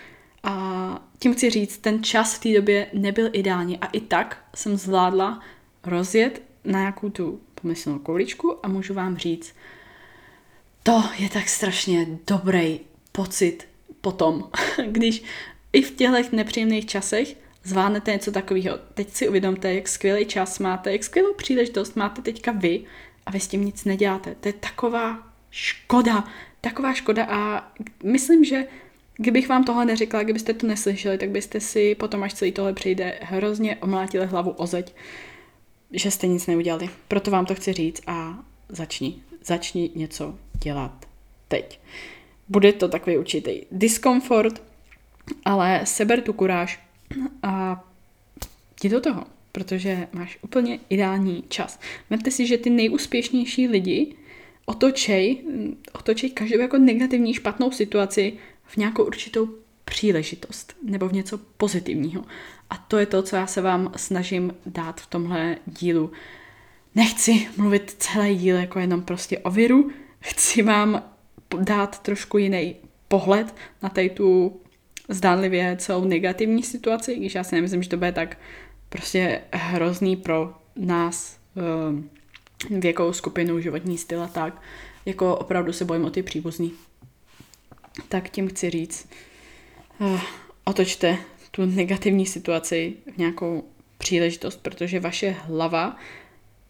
A 0.43 1.07
tím 1.19 1.33
chci 1.33 1.49
říct, 1.49 1.77
ten 1.77 2.03
čas 2.03 2.35
v 2.35 2.39
té 2.39 2.53
době 2.53 2.87
nebyl 2.93 3.29
ideální 3.33 3.77
a 3.77 3.85
i 3.85 4.01
tak 4.01 4.45
jsem 4.55 4.77
zvládla 4.77 5.39
rozjet 5.83 6.41
na 6.65 6.79
nějakou 6.79 7.09
tu 7.09 7.39
pomyslnou 7.61 7.99
kouličku 7.99 8.65
a 8.65 8.67
můžu 8.67 8.93
vám 8.93 9.17
říct, 9.17 9.55
to 10.83 11.03
je 11.17 11.29
tak 11.29 11.49
strašně 11.49 12.07
dobrý 12.27 12.79
pocit 13.11 13.67
potom, 14.01 14.49
když 14.87 15.23
i 15.73 15.81
v 15.81 15.91
těchto 15.91 16.35
nepříjemných 16.35 16.85
časech 16.85 17.37
zvládnete 17.63 18.11
něco 18.11 18.31
takového. 18.31 18.79
Teď 18.93 19.09
si 19.09 19.29
uvědomte, 19.29 19.73
jak 19.73 19.87
skvělý 19.87 20.25
čas 20.25 20.59
máte, 20.59 20.91
jak 20.91 21.03
skvělou 21.03 21.33
příležitost 21.33 21.95
máte 21.95 22.21
teďka 22.21 22.51
vy 22.51 22.83
a 23.25 23.31
vy 23.31 23.39
s 23.39 23.47
tím 23.47 23.65
nic 23.65 23.85
neděláte. 23.85 24.35
To 24.39 24.49
je 24.49 24.53
taková 24.53 25.27
škoda, 25.51 26.23
taková 26.61 26.93
škoda 26.93 27.25
a 27.29 27.71
myslím, 28.03 28.43
že 28.43 28.67
kdybych 29.17 29.49
vám 29.49 29.63
tohle 29.63 29.85
neřekla, 29.85 30.23
kdybyste 30.23 30.53
to 30.53 30.67
neslyšeli, 30.67 31.17
tak 31.17 31.29
byste 31.29 31.59
si 31.59 31.95
potom, 31.95 32.23
až 32.23 32.33
celý 32.33 32.51
tohle 32.51 32.73
přijde, 32.73 33.19
hrozně 33.21 33.75
omlátili 33.75 34.25
hlavu 34.25 34.51
o 34.51 34.67
zeď 34.67 34.93
že 35.93 36.11
jste 36.11 36.27
nic 36.27 36.47
neudělali. 36.47 36.89
Proto 37.07 37.31
vám 37.31 37.45
to 37.45 37.55
chci 37.55 37.73
říct 37.73 38.01
a 38.07 38.45
začni. 38.69 39.15
Začni 39.43 39.91
něco 39.95 40.35
dělat 40.63 41.05
teď. 41.47 41.79
Bude 42.49 42.73
to 42.73 42.87
takový 42.87 43.17
určitý 43.17 43.61
diskomfort, 43.71 44.61
ale 45.45 45.81
seber 45.83 46.21
tu 46.21 46.33
kuráž 46.33 46.79
a 47.43 47.83
jdi 48.83 48.89
do 48.89 49.01
toho, 49.01 49.23
protože 49.51 50.07
máš 50.11 50.39
úplně 50.41 50.79
ideální 50.89 51.43
čas. 51.49 51.79
Vemte 52.09 52.31
si, 52.31 52.47
že 52.47 52.57
ty 52.57 52.69
nejúspěšnější 52.69 53.67
lidi 53.67 54.15
otočej, 54.65 55.43
otočej 55.93 56.29
každou 56.29 56.59
jako 56.59 56.77
negativní 56.77 57.33
špatnou 57.33 57.71
situaci 57.71 58.33
v 58.65 58.77
nějakou 58.77 59.03
určitou 59.03 59.49
příležitost 59.85 60.75
nebo 60.83 61.09
v 61.09 61.13
něco 61.13 61.37
pozitivního. 61.37 62.23
A 62.69 62.77
to 62.77 62.97
je 62.97 63.05
to, 63.05 63.21
co 63.21 63.35
já 63.35 63.47
se 63.47 63.61
vám 63.61 63.91
snažím 63.95 64.53
dát 64.65 65.01
v 65.01 65.07
tomhle 65.07 65.57
dílu. 65.65 66.11
Nechci 66.95 67.47
mluvit 67.57 67.95
celý 67.99 68.35
díl 68.35 68.55
jako 68.55 68.79
jenom 68.79 69.01
prostě 69.01 69.39
o 69.39 69.51
viru, 69.51 69.91
chci 70.19 70.61
vám 70.61 71.03
dát 71.59 71.99
trošku 71.99 72.37
jiný 72.37 72.75
pohled 73.07 73.55
na 73.81 73.89
tady 73.89 74.09
tu 74.09 74.59
zdánlivě 75.09 75.77
celou 75.79 76.05
negativní 76.05 76.63
situaci, 76.63 77.15
když 77.15 77.35
já 77.35 77.43
si 77.43 77.55
nemyslím, 77.55 77.83
že 77.83 77.89
to 77.89 77.97
bude 77.97 78.11
tak 78.11 78.37
prostě 78.89 79.41
hrozný 79.51 80.15
pro 80.15 80.53
nás 80.75 81.37
ehm, 81.57 82.09
věkovou 82.69 83.13
skupinu, 83.13 83.59
životní 83.59 83.97
styl 83.97 84.23
a 84.23 84.27
tak. 84.27 84.61
Jako 85.05 85.35
opravdu 85.35 85.73
se 85.73 85.85
bojím 85.85 86.05
o 86.05 86.09
ty 86.09 86.23
příbuzný. 86.23 86.73
Tak 88.09 88.29
tím 88.29 88.47
chci 88.47 88.69
říct, 88.69 89.09
uh, 89.99 90.21
otočte 90.63 91.17
tu 91.51 91.65
negativní 91.65 92.25
situaci 92.25 92.93
v 93.13 93.17
nějakou 93.17 93.63
příležitost, 93.97 94.59
protože 94.61 94.99
vaše 94.99 95.29
hlava 95.29 95.97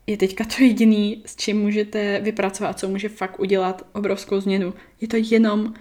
je 0.07 0.17
teďka 0.17 0.43
to 0.43 0.63
jediný, 0.63 1.23
s 1.25 1.35
čím 1.35 1.61
můžete 1.61 2.19
vypracovat, 2.19 2.79
co 2.79 2.87
může 2.87 3.09
fakt 3.09 3.39
udělat 3.39 3.85
obrovskou 3.93 4.39
změnu. 4.39 4.73
Je 5.01 5.07
to 5.07 5.17
jenom, 5.19 5.73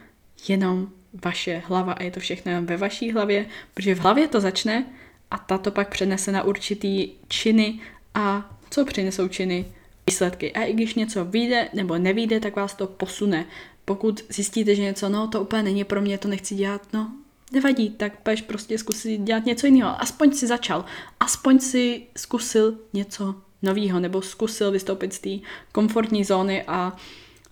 jenom 0.49 0.89
vaše 1.25 1.63
hlava 1.67 1.93
a 1.93 2.03
je 2.03 2.11
to 2.11 2.21
všechno 2.21 2.63
ve 2.63 2.77
vaší 2.77 3.13
hlavě, 3.13 3.47
protože 3.75 3.95
v 3.95 4.01
hlavě 4.01 4.29
to 4.29 4.41
začne 4.41 4.87
a 5.31 5.39
tato 5.39 5.71
pak 5.71 5.89
přenese 5.89 6.33
na 6.33 6.43
určitý 6.43 7.11
činy 7.29 7.81
a 8.15 8.57
co 8.71 8.85
přinesou 8.85 9.29
činy? 9.29 9.65
Výsledky. 10.07 10.53
A 10.53 10.63
i 10.63 10.73
když 10.73 10.95
něco 10.95 11.25
vyjde 11.25 11.69
nebo 11.75 11.99
nevíde, 11.99 12.41
tak 12.41 12.57
vás 12.57 12.75
to 12.75 12.87
posune. 12.87 13.47
Pokud 13.85 14.25
zjistíte, 14.29 14.75
že 14.75 14.83
něco, 14.83 15.09
no 15.09 15.29
to 15.29 15.41
úplně 15.41 15.63
není 15.63 15.85
pro 15.85 16.01
mě, 16.01 16.19
to 16.19 16.29
nechci 16.29 16.55
dělat, 16.55 16.83
no 16.93 17.13
nevadí, 17.53 17.91
tak 17.91 18.21
peš 18.23 18.43
prostě 18.43 18.79
zkusit 18.79 19.19
dělat 19.19 19.47
něco 19.47 19.67
jiného. 19.67 20.03
Aspoň 20.03 20.33
si 20.33 20.47
začal, 20.47 20.85
aspoň 21.21 21.59
si 21.59 22.03
zkusil 22.17 22.79
něco 22.93 23.35
nového, 23.63 24.01
nebo 24.01 24.23
zkusil 24.23 24.71
vystoupit 24.71 25.13
z 25.13 25.19
té 25.19 25.47
komfortní 25.73 26.25
zóny 26.25 26.63
a 26.63 26.97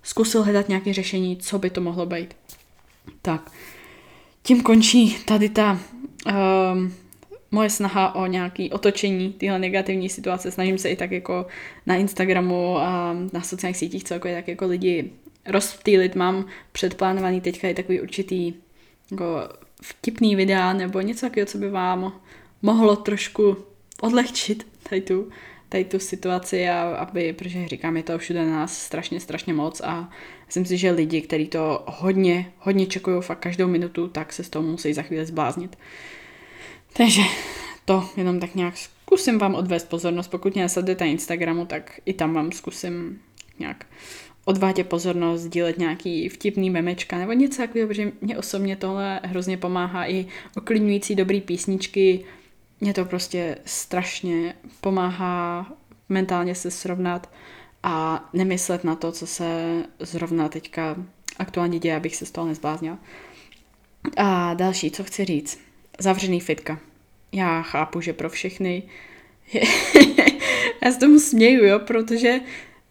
zkusil 0.02 0.42
hledat 0.42 0.68
nějaké 0.68 0.92
řešení, 0.92 1.36
co 1.36 1.58
by 1.58 1.70
to 1.70 1.80
mohlo 1.80 2.06
být. 2.06 2.34
Tak, 3.22 3.50
tím 4.42 4.62
končí 4.62 5.16
tady 5.24 5.48
ta 5.48 5.80
um, 6.72 6.94
moje 7.50 7.70
snaha 7.70 8.14
o 8.14 8.26
nějaké 8.26 8.68
otočení 8.72 9.32
téhle 9.32 9.58
negativní 9.58 10.08
situace. 10.08 10.50
Snažím 10.50 10.78
se 10.78 10.90
i 10.90 10.96
tak 10.96 11.10
jako 11.10 11.46
na 11.86 11.96
Instagramu 11.96 12.78
a 12.78 13.16
na 13.32 13.42
sociálních 13.42 13.76
sítích 13.76 14.04
celkově 14.04 14.36
tak 14.36 14.48
jako 14.48 14.66
lidi 14.66 15.10
rozptýlit. 15.46 16.14
Mám 16.14 16.46
předplánovaný 16.72 17.40
teďka 17.40 17.68
i 17.68 17.74
takový 17.74 18.00
určitý 18.00 18.54
jako 19.10 19.48
vtipný 19.82 20.36
videa 20.36 20.72
nebo 20.72 21.00
něco 21.00 21.26
takového, 21.26 21.46
co 21.46 21.58
by 21.58 21.70
vám 21.70 22.20
mohlo 22.62 22.96
trošku 22.96 23.56
odlehčit 24.00 24.66
tady 24.88 25.00
tu, 25.00 25.28
tady 25.68 25.84
tu 25.84 25.98
situaci, 25.98 26.68
a 26.68 26.82
aby, 26.82 27.32
protože 27.32 27.68
říkám, 27.68 27.96
je 27.96 28.02
to 28.02 28.18
všude 28.18 28.46
na 28.46 28.52
nás 28.52 28.78
strašně, 28.78 29.20
strašně 29.20 29.54
moc 29.54 29.80
a 29.80 30.10
myslím 30.50 30.64
si, 30.64 30.76
že 30.76 30.90
lidi, 30.90 31.20
kteří 31.20 31.48
to 31.48 31.84
hodně, 31.86 32.52
hodně 32.58 32.86
čekují 32.86 33.22
fakt 33.22 33.38
každou 33.38 33.68
minutu, 33.68 34.08
tak 34.08 34.32
se 34.32 34.44
z 34.44 34.48
toho 34.48 34.62
musí 34.62 34.92
za 34.92 35.02
chvíli 35.02 35.26
zbláznit. 35.26 35.78
Takže 36.96 37.22
to 37.84 38.08
jenom 38.16 38.40
tak 38.40 38.54
nějak 38.54 38.74
zkusím 38.76 39.38
vám 39.38 39.54
odvést 39.54 39.88
pozornost. 39.88 40.28
Pokud 40.28 40.54
mě 40.54 40.62
nesledujete 40.62 41.04
na 41.04 41.10
Instagramu, 41.10 41.66
tak 41.66 42.00
i 42.06 42.12
tam 42.12 42.34
vám 42.34 42.52
zkusím 42.52 43.20
nějak 43.58 43.86
odvádět 44.44 44.88
pozornost, 44.88 45.40
sdílet 45.40 45.78
nějaký 45.78 46.28
vtipný 46.28 46.70
memečka 46.70 47.18
nebo 47.18 47.32
něco 47.32 47.62
takového, 47.62 47.88
protože 47.88 48.12
mě 48.20 48.38
osobně 48.38 48.76
tohle 48.76 49.20
hrozně 49.24 49.56
pomáhá 49.56 50.10
i 50.10 50.26
oklidňující 50.56 51.14
dobrý 51.14 51.40
písničky. 51.40 52.24
Mě 52.80 52.94
to 52.94 53.04
prostě 53.04 53.58
strašně 53.64 54.54
pomáhá 54.80 55.66
mentálně 56.08 56.54
se 56.54 56.70
srovnat 56.70 57.30
a 57.82 58.28
nemyslet 58.32 58.84
na 58.84 58.94
to, 58.94 59.12
co 59.12 59.26
se 59.26 59.82
zrovna 59.98 60.48
teďka 60.48 60.96
aktuálně 61.38 61.78
děje, 61.78 61.96
abych 61.96 62.16
se 62.16 62.26
z 62.26 62.30
toho 62.30 62.46
nezbláznila. 62.46 62.98
A 64.16 64.54
další, 64.54 64.90
co 64.90 65.04
chci 65.04 65.24
říct. 65.24 65.60
Zavřený 65.98 66.40
fitka. 66.40 66.78
Já 67.32 67.62
chápu, 67.62 68.00
že 68.00 68.12
pro 68.12 68.30
všechny 68.30 68.82
je... 69.52 69.62
já 70.84 70.92
se 70.92 70.98
tomu 70.98 71.18
směju, 71.18 71.64
jo, 71.64 71.78
protože 71.78 72.40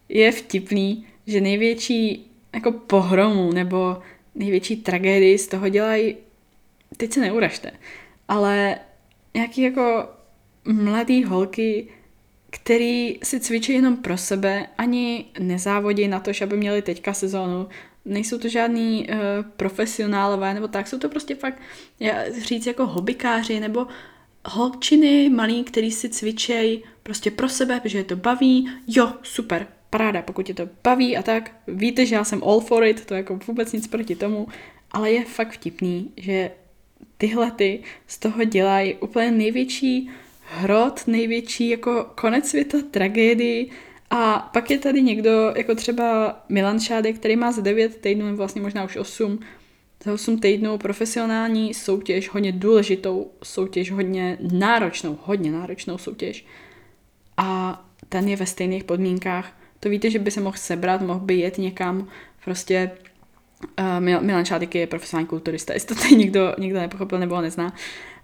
je 0.08 0.32
vtipný, 0.32 1.06
že 1.26 1.40
největší 1.40 2.30
jako 2.54 2.72
pohromu 2.72 3.52
nebo 3.52 4.02
největší 4.34 4.76
tragédii 4.76 5.38
z 5.38 5.48
toho 5.48 5.68
dělají, 5.68 6.16
teď 6.96 7.12
se 7.12 7.20
neuražte, 7.20 7.72
ale 8.28 8.78
nějaký 9.34 9.62
jako 9.62 10.08
mladý 10.64 11.24
holky, 11.24 11.88
který 12.70 13.18
si 13.22 13.40
cvičí 13.40 13.72
jenom 13.72 13.96
pro 13.96 14.16
sebe, 14.16 14.66
ani 14.78 15.24
nezávodí 15.38 16.08
na 16.08 16.20
to, 16.20 16.32
že 16.32 16.44
aby 16.44 16.56
měli 16.56 16.82
teďka 16.82 17.12
sezónu, 17.12 17.68
nejsou 18.04 18.38
to 18.38 18.48
žádný 18.48 19.08
uh, 19.08 19.16
profesionálové, 19.56 20.54
nebo 20.54 20.68
tak, 20.68 20.88
jsou 20.88 20.98
to 20.98 21.08
prostě 21.08 21.34
fakt, 21.34 21.58
já 22.00 22.14
říct 22.42 22.66
jako 22.66 22.86
hobbykáři, 22.86 23.60
nebo 23.60 23.86
holčiny 24.44 25.28
malí, 25.28 25.64
který 25.64 25.90
si 25.90 26.08
cvičej 26.08 26.82
prostě 27.02 27.30
pro 27.30 27.48
sebe, 27.48 27.80
protože 27.80 27.98
je 27.98 28.04
to 28.04 28.16
baví, 28.16 28.70
jo, 28.86 29.12
super, 29.22 29.66
paráda, 29.90 30.22
pokud 30.22 30.46
tě 30.46 30.54
to 30.54 30.68
baví 30.84 31.16
a 31.16 31.22
tak, 31.22 31.52
víte, 31.66 32.06
že 32.06 32.14
já 32.14 32.24
jsem 32.24 32.44
all 32.44 32.60
for 32.60 32.84
it, 32.84 33.06
to 33.06 33.14
je 33.14 33.18
jako 33.18 33.38
vůbec 33.46 33.72
nic 33.72 33.86
proti 33.86 34.16
tomu, 34.16 34.48
ale 34.90 35.12
je 35.12 35.24
fakt 35.24 35.52
vtipný, 35.52 36.12
že 36.16 36.50
tyhle 37.18 37.50
ty 37.50 37.82
z 38.06 38.18
toho 38.18 38.44
dělají 38.44 38.94
úplně 38.94 39.30
největší 39.30 40.10
hrot, 40.50 41.06
největší 41.06 41.68
jako 41.68 42.06
konec 42.14 42.48
světa, 42.48 42.78
tragédii 42.90 43.70
a 44.10 44.50
pak 44.52 44.70
je 44.70 44.78
tady 44.78 45.02
někdo, 45.02 45.52
jako 45.56 45.74
třeba 45.74 46.36
Milan 46.48 46.80
Šádek, 46.80 47.16
který 47.16 47.36
má 47.36 47.52
za 47.52 47.62
9 47.62 47.96
týdnů, 47.96 48.36
vlastně 48.36 48.62
možná 48.62 48.84
už 48.84 48.96
8, 48.96 49.38
za 50.04 50.12
8 50.12 50.38
týdnů 50.38 50.78
profesionální 50.78 51.74
soutěž, 51.74 52.30
hodně 52.30 52.52
důležitou 52.52 53.30
soutěž, 53.44 53.90
hodně 53.90 54.38
náročnou, 54.52 55.18
hodně 55.22 55.52
náročnou 55.52 55.98
soutěž. 55.98 56.46
A 57.36 57.80
ten 58.08 58.28
je 58.28 58.36
ve 58.36 58.46
stejných 58.46 58.84
podmínkách 58.84 59.60
to 59.80 59.88
víte, 59.88 60.10
že 60.10 60.18
by 60.18 60.30
se 60.30 60.40
mohl 60.40 60.56
sebrat, 60.56 61.02
mohl 61.02 61.20
by 61.20 61.34
jet 61.34 61.58
někam, 61.58 62.08
prostě 62.44 62.90
uh, 63.78 64.00
Milan 64.00 64.44
Šádek 64.44 64.74
je 64.74 64.86
profesionální 64.86 65.26
kulturista, 65.26 65.72
jestli 65.72 65.94
to 65.94 66.02
tady 66.02 66.14
někdo, 66.14 66.54
někdo 66.58 66.80
nepochopil 66.80 67.18
nebo 67.18 67.34
ho 67.34 67.40
nezná. 67.40 67.74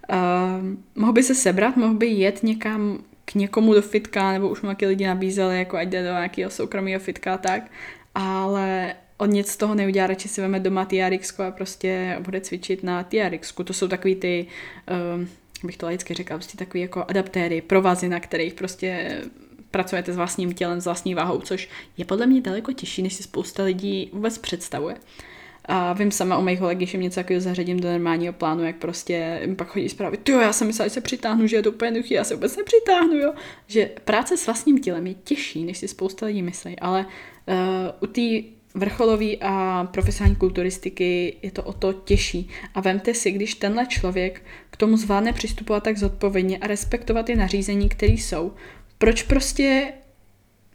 Uh, 0.09 0.77
mohl 0.95 1.13
by 1.13 1.23
se 1.23 1.35
sebrat, 1.35 1.77
mohl 1.77 1.93
by 1.93 2.07
jet 2.07 2.43
někam 2.43 3.03
k 3.25 3.35
někomu 3.35 3.73
do 3.73 3.81
fitka, 3.81 4.31
nebo 4.31 4.49
už 4.49 4.61
mu 4.61 4.69
taky 4.69 4.85
lidi 4.85 5.07
nabízeli, 5.07 5.57
jako 5.57 5.77
ať 5.77 5.87
jde 5.87 6.03
do 6.03 6.09
nějakého 6.09 6.51
soukromého 6.51 6.99
fitka 6.99 7.33
a 7.33 7.37
tak, 7.37 7.71
ale 8.15 8.95
on 9.17 9.29
nic 9.29 9.47
z 9.47 9.57
toho 9.57 9.75
neudělá, 9.75 10.07
radši 10.07 10.27
si 10.27 10.41
veme 10.41 10.59
doma 10.59 10.85
TRX 10.85 11.39
a 11.39 11.51
prostě 11.51 12.17
bude 12.19 12.41
cvičit 12.41 12.83
na 12.83 13.03
TRX. 13.03 13.53
To 13.63 13.73
jsou 13.73 13.87
takový 13.87 14.15
ty, 14.15 14.47
um, 15.15 15.29
bych 15.63 15.77
to 15.77 15.85
laicky 15.85 16.13
řekla, 16.13 16.37
prostě 16.37 16.57
takový 16.57 16.81
jako 16.81 17.05
adaptéry, 17.07 17.61
provazy, 17.61 18.09
na 18.09 18.19
kterých 18.19 18.53
prostě 18.53 19.21
pracujete 19.71 20.13
s 20.13 20.15
vlastním 20.15 20.53
tělem, 20.53 20.81
s 20.81 20.85
vlastní 20.85 21.15
váhou, 21.15 21.41
což 21.41 21.69
je 21.97 22.05
podle 22.05 22.25
mě 22.25 22.41
daleko 22.41 22.73
těžší, 22.73 23.01
než 23.01 23.13
si 23.13 23.23
spousta 23.23 23.63
lidí 23.63 24.09
vůbec 24.13 24.37
představuje. 24.37 24.95
A 25.67 25.93
vím 25.93 26.11
sama 26.11 26.37
o 26.37 26.41
mých 26.41 26.59
kolegy, 26.59 26.85
že 26.85 26.97
něco 26.97 27.15
takového 27.15 27.41
zařadím 27.41 27.79
do 27.79 27.91
normálního 27.91 28.33
plánu, 28.33 28.63
jak 28.63 28.75
prostě 28.75 29.39
jim 29.41 29.55
pak 29.55 29.67
chodí 29.67 29.89
zprávy, 29.89 30.17
jo, 30.29 30.39
já 30.39 30.53
jsem 30.53 30.67
myslela, 30.67 30.87
že 30.87 30.93
se 30.93 31.01
přitáhnu, 31.01 31.47
že 31.47 31.55
je 31.55 31.63
to 31.63 31.71
úplně 31.71 31.87
jednoduchý, 31.87 32.13
já 32.13 32.23
se 32.23 32.35
vůbec 32.35 32.57
nepřitáhnu, 32.57 33.17
jo. 33.17 33.33
Že 33.67 33.89
práce 34.03 34.37
s 34.37 34.45
vlastním 34.45 34.79
tělem 34.79 35.07
je 35.07 35.13
těžší, 35.13 35.65
než 35.65 35.77
si 35.77 35.87
spousta 35.87 36.25
lidí 36.25 36.41
myslí, 36.41 36.79
ale 36.79 37.05
uh, 37.05 37.55
u 37.99 38.07
té 38.07 38.57
vrcholové 38.73 39.35
a 39.41 39.83
profesionální 39.91 40.35
kulturistiky 40.35 41.37
je 41.41 41.51
to 41.51 41.63
o 41.63 41.73
to 41.73 41.93
těžší. 41.93 42.49
A 42.75 42.81
vemte 42.81 43.13
si, 43.13 43.31
když 43.31 43.55
tenhle 43.55 43.85
člověk 43.85 44.43
k 44.69 44.77
tomu 44.77 44.97
zvládne 44.97 45.33
přistupovat 45.33 45.83
tak 45.83 45.97
zodpovědně 45.97 46.57
a 46.57 46.67
respektovat 46.67 47.25
ty 47.25 47.35
nařízení, 47.35 47.89
které 47.89 48.13
jsou, 48.13 48.53
proč 48.97 49.23
prostě 49.23 49.93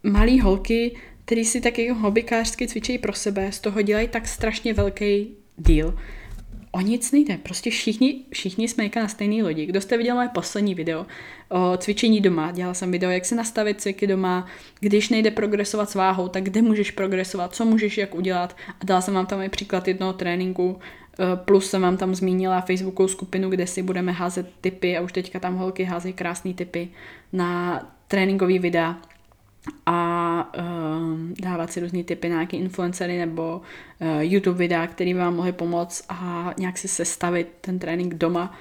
malý 0.03 0.39
holky, 0.39 0.95
který 1.25 1.45
si 1.45 1.61
tak 1.61 1.79
jako 1.79 1.99
hobbykářsky 1.99 2.67
cvičí 2.67 2.97
pro 2.97 3.13
sebe, 3.13 3.51
z 3.51 3.59
toho 3.59 3.81
dělají 3.81 4.07
tak 4.07 4.27
strašně 4.27 4.73
velký 4.73 5.27
díl. 5.57 5.97
O 6.71 6.81
nic 6.81 7.11
nejde, 7.11 7.37
prostě 7.37 7.69
všichni, 7.69 8.21
všichni 8.31 8.67
jsme 8.67 8.89
na 8.95 9.07
stejné 9.07 9.43
lodi. 9.43 9.65
Kdo 9.65 9.81
jste 9.81 9.97
viděl 9.97 10.15
moje 10.15 10.29
poslední 10.29 10.75
video 10.75 11.05
o 11.49 11.77
cvičení 11.77 12.21
doma, 12.21 12.51
dělala 12.51 12.73
jsem 12.73 12.91
video, 12.91 13.11
jak 13.11 13.25
se 13.25 13.35
nastavit 13.35 13.81
cviky 13.81 14.07
doma, 14.07 14.47
když 14.79 15.09
nejde 15.09 15.31
progresovat 15.31 15.89
s 15.89 15.95
váhou, 15.95 16.27
tak 16.27 16.43
kde 16.43 16.61
můžeš 16.61 16.91
progresovat, 16.91 17.55
co 17.55 17.65
můžeš 17.65 17.97
jak 17.97 18.15
udělat. 18.15 18.55
A 18.81 18.85
dala 18.85 19.01
jsem 19.01 19.13
vám 19.13 19.25
tam 19.25 19.41
i 19.41 19.49
příklad 19.49 19.87
jednoho 19.87 20.13
tréninku, 20.13 20.79
eh, 20.79 21.23
plus 21.35 21.69
jsem 21.69 21.81
vám 21.81 21.97
tam 21.97 22.15
zmínila 22.15 22.61
Facebookovou 22.61 23.07
skupinu, 23.07 23.49
kde 23.49 23.67
si 23.67 23.81
budeme 23.81 24.11
házet 24.11 24.49
typy 24.61 24.97
a 24.97 25.01
už 25.01 25.11
teďka 25.11 25.39
tam 25.39 25.55
holky 25.55 25.83
házejí 25.83 26.13
krásné 26.13 26.53
typy 26.53 26.89
na 27.33 27.81
tréninkový 28.07 28.59
videa 28.59 28.97
a 29.85 30.51
uh, 30.57 30.63
dávat 31.41 31.71
si 31.71 31.79
různé 31.79 32.03
typy 32.03 32.29
na 32.29 32.35
nějaké 32.35 32.57
influencery 32.57 33.17
nebo 33.17 33.61
uh, 34.01 34.07
YouTube 34.19 34.57
videa, 34.57 34.87
které 34.87 35.13
vám 35.13 35.35
mohly 35.35 35.51
pomoct 35.51 36.05
a 36.09 36.53
nějak 36.57 36.77
si 36.77 36.87
sestavit 36.87 37.47
ten 37.61 37.79
trénink 37.79 38.13
doma. 38.13 38.57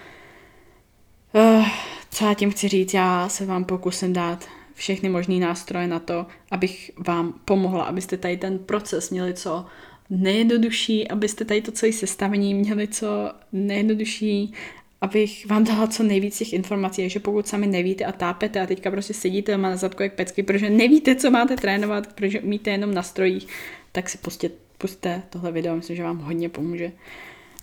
Uh, 1.32 1.68
co 2.10 2.24
já 2.24 2.34
tím 2.34 2.50
chci 2.50 2.68
říct, 2.68 2.94
já 2.94 3.28
se 3.28 3.46
vám 3.46 3.64
pokusím 3.64 4.12
dát 4.12 4.48
všechny 4.74 5.08
možné 5.08 5.34
nástroje 5.34 5.86
na 5.86 5.98
to, 5.98 6.26
abych 6.50 6.90
vám 7.06 7.34
pomohla, 7.44 7.84
abyste 7.84 8.16
tady 8.16 8.36
ten 8.36 8.58
proces 8.58 9.10
měli 9.10 9.34
co 9.34 9.66
nejjednodušší, 10.10 11.08
abyste 11.08 11.44
tady 11.44 11.62
to 11.62 11.72
celé 11.72 11.92
sestavení 11.92 12.54
měli 12.54 12.88
co 12.88 13.32
nejjednodušší, 13.52 14.54
abych 15.02 15.46
vám 15.46 15.64
dala 15.64 15.86
co 15.86 16.02
nejvíc 16.02 16.38
těch 16.38 16.52
informací, 16.52 17.08
že 17.08 17.20
pokud 17.20 17.48
sami 17.48 17.66
nevíte 17.66 18.04
a 18.04 18.12
tápete 18.12 18.60
a 18.60 18.66
teďka 18.66 18.90
prostě 18.90 19.14
sedíte 19.14 19.56
má 19.56 19.70
na 19.70 19.76
zadku 19.76 20.02
jak 20.02 20.12
pecky, 20.12 20.42
protože 20.42 20.70
nevíte, 20.70 21.14
co 21.14 21.30
máte 21.30 21.56
trénovat, 21.56 22.12
protože 22.12 22.40
umíte 22.40 22.70
jenom 22.70 22.94
na 22.94 23.02
strojích, 23.02 23.46
tak 23.92 24.08
si 24.08 24.18
prostě 24.18 24.50
puste 24.78 25.22
tohle 25.30 25.52
video, 25.52 25.76
myslím, 25.76 25.96
že 25.96 26.02
vám 26.02 26.18
hodně 26.18 26.48
pomůže. 26.48 26.92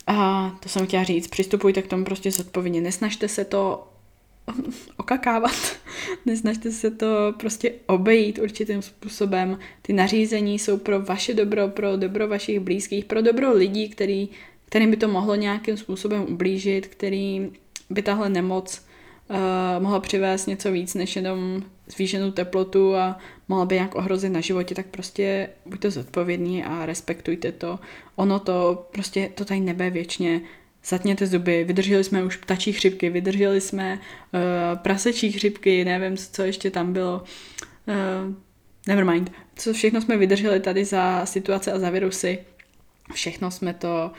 A 0.08 0.49
to 0.60 0.69
jsem 0.69 0.88
chtěla 0.88 1.04
říct, 1.04 1.28
přistupujte 1.28 1.82
k 1.82 1.88
tomu 1.88 2.06
prostě 2.06 2.32
zodpovědně, 2.32 2.82
nesnažte 2.82 3.28
se 3.28 3.45
to 3.45 3.88
okakávat, 4.97 5.80
Nesnažte 6.25 6.71
se 6.71 6.91
to 6.91 7.34
prostě 7.39 7.73
obejít 7.86 8.39
určitým 8.39 8.82
způsobem. 8.82 9.60
Ty 9.82 9.93
nařízení 9.93 10.60
jsou 10.60 10.78
pro 10.78 11.02
vaše 11.02 11.34
dobro, 11.34 11.67
pro 11.67 11.97
dobro 11.97 12.28
vašich 12.28 12.60
blízkých, 12.60 13.06
pro 13.06 13.21
dobro 13.21 13.54
lidí, 13.54 13.89
který, 13.89 14.30
kterým 14.69 14.91
by 14.91 14.97
to 14.97 15.08
mohlo 15.08 15.36
nějakým 15.36 15.77
způsobem 15.77 16.25
ublížit, 16.29 16.88
který 16.88 17.51
by 17.89 18.01
tahle 18.01 18.29
nemoc 18.29 18.86
uh, 19.29 19.38
mohla 19.84 19.99
přivést 19.99 20.47
něco 20.47 20.71
víc 20.71 20.93
než 20.93 21.15
jenom 21.15 21.63
zvýšenou 21.88 22.32
teplotu 22.32 22.95
a 22.95 23.17
mohla 23.47 23.65
by 23.65 23.75
nějak 23.75 23.95
ohrozit 23.95 24.32
na 24.32 24.41
životě, 24.41 24.75
tak 24.75 24.86
prostě 24.86 25.49
buďte 25.65 25.91
zodpovědní 25.91 26.63
a 26.63 26.86
respektujte 26.86 27.51
to. 27.51 27.79
Ono 28.15 28.39
to 28.39 28.88
prostě 28.91 29.29
to 29.36 29.45
tady 29.45 29.60
nebe 29.60 29.89
věčně. 29.89 30.41
Zatněte 30.86 31.27
zuby, 31.27 31.63
vydrželi 31.63 32.03
jsme 32.03 32.23
už 32.23 32.36
ptačí 32.36 32.73
chřipky, 32.73 33.10
vydrželi 33.10 33.62
jsme 33.62 33.93
uh, 33.93 34.79
prasečí 34.79 35.32
chřipky, 35.32 35.86
nevím, 35.86 36.17
co 36.17 36.43
ještě 36.43 36.71
tam 36.71 36.93
bylo. 36.93 37.23
Uh, 37.88 38.34
nevermind. 38.88 39.32
Co 39.55 39.73
všechno 39.73 40.01
jsme 40.01 40.17
vydrželi 40.17 40.60
tady 40.60 40.86
za 40.86 41.25
situace 41.25 41.71
a 41.71 41.79
za 41.79 41.89
virusy. 41.89 42.39
Všechno 43.13 43.51
jsme 43.51 43.73
to 43.73 44.12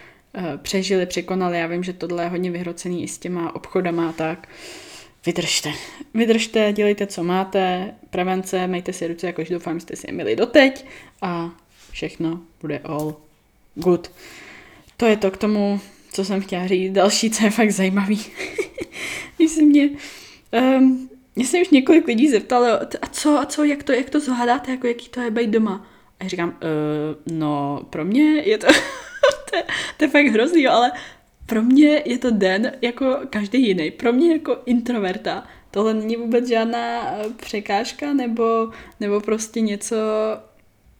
přežili, 0.56 1.06
překonali. 1.06 1.58
Já 1.58 1.66
vím, 1.66 1.82
že 1.82 1.92
tohle 1.92 2.24
je 2.24 2.28
hodně 2.28 2.50
vyhrocený 2.50 3.04
i 3.04 3.08
s 3.08 3.18
těma 3.18 3.54
obchodama 3.54 4.12
tak. 4.12 4.48
Vydržte. 5.26 5.72
Vydržte, 6.14 6.72
dělejte, 6.72 7.06
co 7.06 7.24
máte. 7.24 7.94
Prevence, 8.10 8.66
majte 8.66 8.92
si 8.92 9.06
ruce, 9.06 9.26
jakož 9.26 9.48
doufám, 9.48 9.80
jste 9.80 9.96
si 9.96 10.08
je 10.08 10.12
měli 10.12 10.36
doteď. 10.36 10.86
A 11.22 11.50
všechno 11.90 12.40
bude 12.60 12.78
all 12.78 13.16
good. 13.74 14.10
To 14.96 15.06
je 15.06 15.16
to 15.16 15.30
k 15.30 15.36
tomu 15.36 15.80
co 16.12 16.24
jsem 16.24 16.40
chtěla 16.40 16.66
říct. 16.66 16.92
Další, 16.92 17.30
co 17.30 17.44
je 17.44 17.50
fakt 17.50 17.70
zajímavý. 17.70 18.20
Se 19.48 19.62
mě... 19.62 19.90
Um, 20.78 21.08
mě 21.36 21.46
se 21.46 21.60
už 21.60 21.70
několik 21.70 22.06
lidí 22.06 22.30
zeptalo, 22.30 22.66
a 23.02 23.06
co, 23.10 23.38
a 23.38 23.46
co, 23.46 23.64
jak 23.64 23.82
to, 23.82 23.92
jak 23.92 24.10
to 24.10 24.20
zvládáte, 24.20 24.70
jako 24.70 24.86
jaký 24.86 25.08
to 25.08 25.20
je 25.20 25.30
být 25.30 25.50
doma. 25.50 25.86
A 26.20 26.24
já 26.24 26.28
říkám, 26.28 26.48
uh, 26.48 27.36
no 27.36 27.82
pro 27.90 28.04
mě 28.04 28.22
je 28.22 28.58
to, 28.58 28.66
to, 29.50 29.56
je, 29.56 29.64
to 29.96 30.04
je 30.04 30.08
fakt 30.08 30.26
hrozný, 30.26 30.62
jo, 30.62 30.72
ale 30.72 30.92
pro 31.46 31.62
mě 31.62 32.02
je 32.04 32.18
to 32.18 32.30
den 32.30 32.72
jako 32.82 33.18
každý 33.30 33.66
jiný. 33.66 33.90
Pro 33.90 34.12
mě 34.12 34.32
jako 34.32 34.58
introverta 34.66 35.46
tohle 35.70 35.94
není 35.94 36.16
vůbec 36.16 36.48
žádná 36.48 37.12
eh, 37.12 37.30
překážka 37.36 38.12
nebo, 38.12 38.70
nebo 39.00 39.20
prostě 39.20 39.60
něco, 39.60 39.96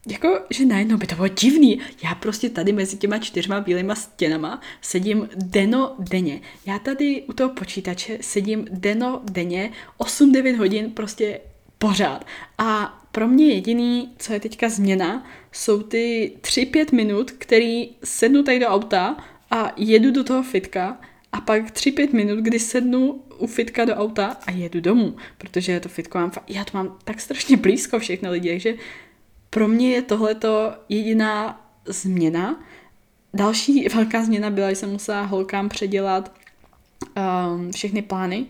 jako, 0.09 0.41
že 0.51 0.67
najednou 0.67 0.97
by 0.97 1.07
to 1.07 1.15
bylo 1.15 1.29
divný. 1.29 1.81
Já 2.05 2.15
prostě 2.15 2.51
tady 2.51 2.73
mezi 2.73 2.97
těma 2.97 3.19
čtyřma 3.19 3.61
bílýma 3.61 3.95
stěnama 3.95 4.61
sedím 4.81 5.29
deno 5.37 5.95
denně. 5.99 6.41
Já 6.67 6.79
tady 6.79 7.23
u 7.23 7.33
toho 7.33 7.51
počítače 7.51 8.19
sedím 8.21 8.67
deno 8.71 9.21
denně 9.25 9.73
8-9 9.99 10.57
hodin 10.57 10.91
prostě 10.91 11.41
pořád. 11.79 12.25
A 12.59 13.00
pro 13.12 13.29
mě 13.29 13.46
jediný, 13.46 14.12
co 14.18 14.33
je 14.33 14.40
teďka 14.40 14.68
změna, 14.68 15.27
jsou 15.53 15.83
ty 15.83 16.33
3-5 16.40 16.94
minut, 16.94 17.31
který 17.31 17.90
sednu 18.05 18.42
tady 18.42 18.59
do 18.59 18.66
auta 18.66 19.16
a 19.51 19.73
jedu 19.77 20.11
do 20.11 20.25
toho 20.25 20.42
fitka 20.42 21.01
a 21.33 21.40
pak 21.40 21.70
3-5 21.70 22.14
minut, 22.14 22.38
kdy 22.38 22.59
sednu 22.59 23.23
u 23.38 23.46
fitka 23.46 23.85
do 23.85 23.94
auta 23.94 24.37
a 24.46 24.51
jedu 24.51 24.81
domů, 24.81 25.16
protože 25.38 25.81
to 25.81 25.88
fitko 25.88 26.18
mám, 26.18 26.33
já 26.49 26.64
to 26.64 26.79
mám 26.79 26.99
tak 27.05 27.20
strašně 27.20 27.57
blízko 27.57 27.99
všechny 27.99 28.29
lidi, 28.29 28.51
takže 28.51 28.75
pro 29.51 29.68
mě 29.68 29.90
je 29.90 30.03
tohleto 30.03 30.73
jediná 30.88 31.66
změna. 31.87 32.64
Další 33.35 33.88
velká 33.88 34.25
změna 34.25 34.51
byla, 34.51 34.70
že 34.70 34.77
jsem 34.77 34.90
musela 34.90 35.23
holkám 35.23 35.68
předělat 35.68 36.33
um, 37.16 37.73
všechny 37.73 38.03
plány, 38.03 38.46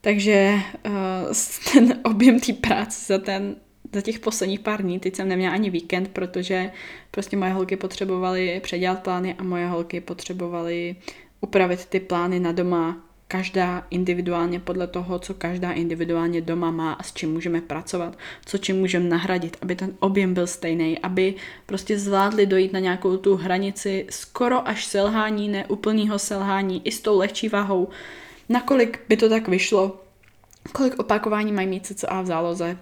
takže 0.00 0.54
uh, 0.86 1.72
ten 1.72 2.00
objem 2.04 2.40
té 2.40 2.52
práce 2.52 3.04
za 3.14 3.18
ten 3.18 3.56
za 3.92 4.00
těch 4.00 4.18
posledních 4.18 4.60
pár 4.60 4.82
dní, 4.82 5.00
teď 5.00 5.16
jsem 5.16 5.28
neměla 5.28 5.54
ani 5.54 5.70
víkend, 5.70 6.08
protože 6.08 6.70
prostě 7.10 7.36
moje 7.36 7.52
holky 7.52 7.76
potřebovaly 7.76 8.60
předělat 8.62 9.02
plány 9.02 9.34
a 9.38 9.42
moje 9.42 9.66
holky 9.66 10.00
potřebovaly 10.00 10.96
upravit 11.40 11.86
ty 11.86 12.00
plány 12.00 12.40
na 12.40 12.52
doma 12.52 13.10
každá 13.30 13.86
individuálně 13.90 14.60
podle 14.60 14.86
toho, 14.86 15.18
co 15.18 15.34
každá 15.34 15.72
individuálně 15.72 16.40
doma 16.40 16.70
má 16.70 16.92
a 16.92 17.02
s 17.02 17.12
čím 17.12 17.32
můžeme 17.32 17.60
pracovat, 17.60 18.18
co 18.46 18.58
čím 18.58 18.76
můžeme 18.78 19.08
nahradit, 19.08 19.56
aby 19.62 19.76
ten 19.76 19.94
objem 19.98 20.34
byl 20.34 20.46
stejný, 20.46 20.98
aby 20.98 21.34
prostě 21.66 21.98
zvládli 21.98 22.46
dojít 22.46 22.72
na 22.72 22.78
nějakou 22.78 23.16
tu 23.16 23.36
hranici 23.36 24.06
skoro 24.10 24.68
až 24.68 24.84
selhání, 24.84 25.48
ne 25.48 25.66
úplného 25.66 26.18
selhání, 26.18 26.82
i 26.84 26.92
s 26.92 27.00
tou 27.00 27.18
lehčí 27.18 27.48
váhou, 27.48 27.88
nakolik 28.48 29.00
by 29.08 29.16
to 29.16 29.28
tak 29.28 29.48
vyšlo, 29.48 30.00
kolik 30.72 30.98
opakování 30.98 31.52
mají 31.52 31.68
mít 31.68 31.86
CCA 31.86 32.22
v 32.22 32.26
záloze, 32.26 32.78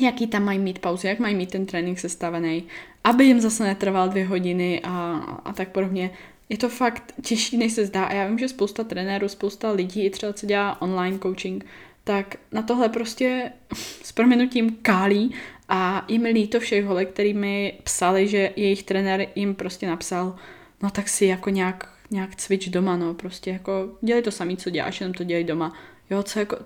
jaký 0.00 0.26
tam 0.26 0.44
mají 0.44 0.58
mít 0.58 0.78
pauzy, 0.78 1.08
jak 1.08 1.18
mají 1.18 1.34
mít 1.34 1.50
ten 1.50 1.66
trénink 1.66 1.98
sestavený, 1.98 2.64
aby 3.04 3.24
jim 3.24 3.40
zase 3.40 3.64
netrval 3.64 4.08
dvě 4.08 4.26
hodiny 4.26 4.80
a, 4.84 5.12
a 5.44 5.52
tak 5.52 5.68
podobně 5.68 6.10
je 6.50 6.58
to 6.58 6.68
fakt 6.68 7.14
těžší, 7.22 7.56
než 7.56 7.72
se 7.72 7.86
zdá. 7.86 8.04
A 8.04 8.12
já 8.12 8.26
vím, 8.26 8.38
že 8.38 8.48
spousta 8.48 8.84
trenérů, 8.84 9.28
spousta 9.28 9.70
lidí, 9.70 10.10
třeba 10.10 10.32
co 10.32 10.46
dělá 10.46 10.82
online 10.82 11.18
coaching, 11.18 11.66
tak 12.04 12.36
na 12.52 12.62
tohle 12.62 12.88
prostě 12.88 13.52
s 14.02 14.12
proměnutím 14.12 14.76
kálí 14.82 15.34
a 15.68 16.04
jim 16.08 16.22
líto 16.22 16.60
všech 16.60 16.84
holek, 16.84 17.10
který 17.10 17.34
mi 17.34 17.78
psali, 17.84 18.28
že 18.28 18.52
jejich 18.56 18.82
trenér 18.82 19.26
jim 19.34 19.54
prostě 19.54 19.86
napsal, 19.86 20.36
no 20.82 20.90
tak 20.90 21.08
si 21.08 21.26
jako 21.26 21.50
nějak, 21.50 21.88
nějak 22.10 22.36
cvič 22.36 22.68
doma, 22.68 22.96
no 22.96 23.14
prostě 23.14 23.50
jako 23.50 23.88
dělej 24.00 24.22
to 24.22 24.30
samý, 24.30 24.56
co 24.56 24.70
děláš, 24.70 25.00
jenom 25.00 25.14
to 25.14 25.24
dělej 25.24 25.44
doma. 25.44 25.72
Jo, 26.10 26.22
co 26.22 26.38
jako, 26.38 26.56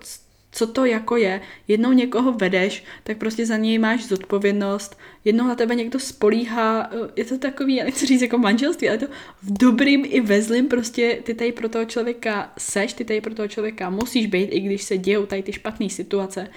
co 0.55 0.67
to 0.67 0.85
jako 0.85 1.17
je. 1.17 1.41
Jednou 1.67 1.91
někoho 1.91 2.31
vedeš, 2.31 2.83
tak 3.03 3.17
prostě 3.17 3.45
za 3.45 3.57
něj 3.57 3.79
máš 3.79 4.05
zodpovědnost, 4.05 4.97
jednou 5.25 5.47
na 5.47 5.55
tebe 5.55 5.75
někdo 5.75 5.99
spolíhá, 5.99 6.89
je 7.15 7.25
to 7.25 7.37
takový, 7.37 7.75
já 7.75 7.83
nechci 7.83 8.05
říct 8.05 8.21
jako 8.21 8.37
manželství, 8.37 8.89
ale 8.89 8.97
to 8.97 9.05
v 9.41 9.57
dobrým 9.57 10.05
i 10.07 10.21
ve 10.21 10.41
zlým 10.41 10.67
prostě 10.67 11.19
ty 11.23 11.33
tady 11.33 11.51
pro 11.51 11.69
toho 11.69 11.85
člověka 11.85 12.53
seš, 12.57 12.93
ty 12.93 13.05
tady 13.05 13.21
pro 13.21 13.35
toho 13.35 13.47
člověka 13.47 13.89
musíš 13.89 14.25
být, 14.25 14.49
i 14.51 14.59
když 14.59 14.83
se 14.83 14.97
dějou 14.97 15.25
tady 15.25 15.43
ty 15.43 15.53
špatné 15.53 15.89
situace. 15.89 16.47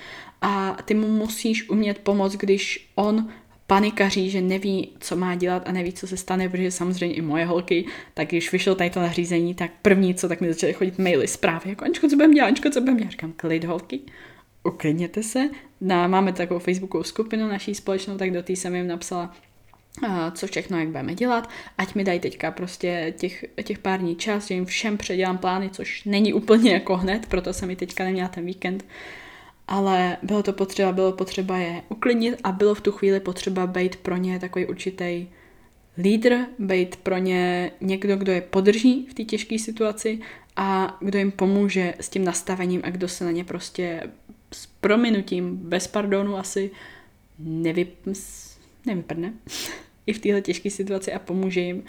A 0.42 0.78
ty 0.84 0.94
mu 0.94 1.08
musíš 1.08 1.70
umět 1.70 1.98
pomoct, 1.98 2.36
když 2.36 2.90
on 2.94 3.28
panikaří, 3.68 4.30
že 4.30 4.40
neví, 4.40 4.92
co 5.00 5.16
má 5.16 5.34
dělat 5.34 5.68
a 5.68 5.72
neví, 5.72 5.92
co 5.92 6.06
se 6.06 6.16
stane, 6.16 6.48
protože 6.48 6.70
samozřejmě 6.70 7.16
i 7.16 7.20
moje 7.20 7.44
holky, 7.44 7.84
tak 8.14 8.28
když 8.28 8.52
vyšlo 8.52 8.74
tady 8.74 8.90
to 8.90 9.00
nařízení, 9.00 9.54
tak 9.54 9.70
první, 9.82 10.14
co 10.14 10.28
tak 10.28 10.40
mi 10.40 10.48
začaly 10.48 10.72
chodit 10.72 10.98
maily, 10.98 11.28
zprávy, 11.28 11.70
jako 11.70 11.84
Ančko, 11.84 12.08
co 12.08 12.16
budeme 12.16 12.34
dělat, 12.34 12.46
Ančko, 12.46 12.70
co 12.70 12.80
budeme 12.80 12.98
dělat. 12.98 13.10
Říkám, 13.10 13.32
klid 13.32 13.64
holky, 13.64 14.00
uklidněte 14.64 15.22
se. 15.22 15.50
Na, 15.80 16.06
máme 16.06 16.32
takovou 16.32 16.60
facebookovou 16.60 17.04
skupinu 17.04 17.48
naší 17.48 17.74
společnou, 17.74 18.16
tak 18.16 18.30
do 18.30 18.42
té 18.42 18.52
jsem 18.52 18.74
jim 18.74 18.86
napsala, 18.86 19.34
Uh, 20.02 20.30
co 20.34 20.46
všechno, 20.46 20.78
jak 20.78 20.88
budeme 20.88 21.14
dělat, 21.14 21.50
ať 21.78 21.94
mi 21.94 22.04
dají 22.04 22.20
teďka 22.20 22.50
prostě 22.50 23.14
těch, 23.18 23.44
těch 23.64 23.78
pár 23.78 24.00
dní 24.00 24.16
čas, 24.16 24.46
že 24.46 24.54
jim 24.54 24.64
všem 24.64 24.98
předělám 24.98 25.38
plány, 25.38 25.70
což 25.70 26.04
není 26.04 26.32
úplně 26.32 26.72
jako 26.72 26.96
hned, 26.96 27.26
proto 27.26 27.52
jsem 27.52 27.68
mi 27.68 27.76
teďka 27.76 28.04
neměla 28.04 28.28
ten 28.28 28.46
víkend 28.46 28.84
ale 29.68 30.16
bylo 30.22 30.42
to 30.42 30.52
potřeba, 30.52 30.92
bylo 30.92 31.12
potřeba 31.12 31.58
je 31.58 31.82
uklidnit 31.88 32.40
a 32.44 32.52
bylo 32.52 32.74
v 32.74 32.80
tu 32.80 32.92
chvíli 32.92 33.20
potřeba 33.20 33.66
být 33.66 33.96
pro 33.96 34.16
ně 34.16 34.38
takový 34.38 34.66
určitý 34.66 35.28
lídr, 35.98 36.36
být 36.58 36.96
pro 36.96 37.18
ně 37.18 37.70
někdo, 37.80 38.16
kdo 38.16 38.32
je 38.32 38.40
podrží 38.40 39.06
v 39.10 39.14
té 39.14 39.24
těžké 39.24 39.58
situaci 39.58 40.18
a 40.56 40.98
kdo 41.00 41.18
jim 41.18 41.30
pomůže 41.30 41.94
s 42.00 42.08
tím 42.08 42.24
nastavením 42.24 42.80
a 42.84 42.90
kdo 42.90 43.08
se 43.08 43.24
na 43.24 43.30
ně 43.30 43.44
prostě 43.44 44.02
s 44.52 44.66
prominutím, 44.66 45.56
bez 45.56 45.86
pardonu 45.86 46.36
asi 46.36 46.70
nevyp, 47.38 47.94
nevyprdne 48.86 49.32
i 50.06 50.12
v 50.12 50.18
téhle 50.18 50.40
těžké 50.40 50.70
situaci 50.70 51.12
a 51.12 51.18
pomůže 51.18 51.60
jim 51.60 51.84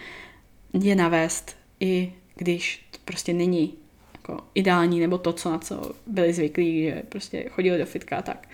je 0.74 0.96
navést, 0.96 1.56
i 1.80 2.14
když 2.36 2.88
to 2.92 2.98
prostě 3.06 3.34
není 3.34 3.74
jako 4.20 4.44
ideální, 4.56 5.00
nebo 5.00 5.18
to, 5.18 5.34
co 5.34 5.52
na 5.52 5.58
co 5.60 5.92
byli 6.08 6.34
zvyklí, 6.34 6.84
že 6.84 7.04
prostě 7.10 7.46
chodili 7.50 7.78
do 7.78 7.86
fitka 7.86 8.18
a 8.18 8.22
tak. 8.22 8.48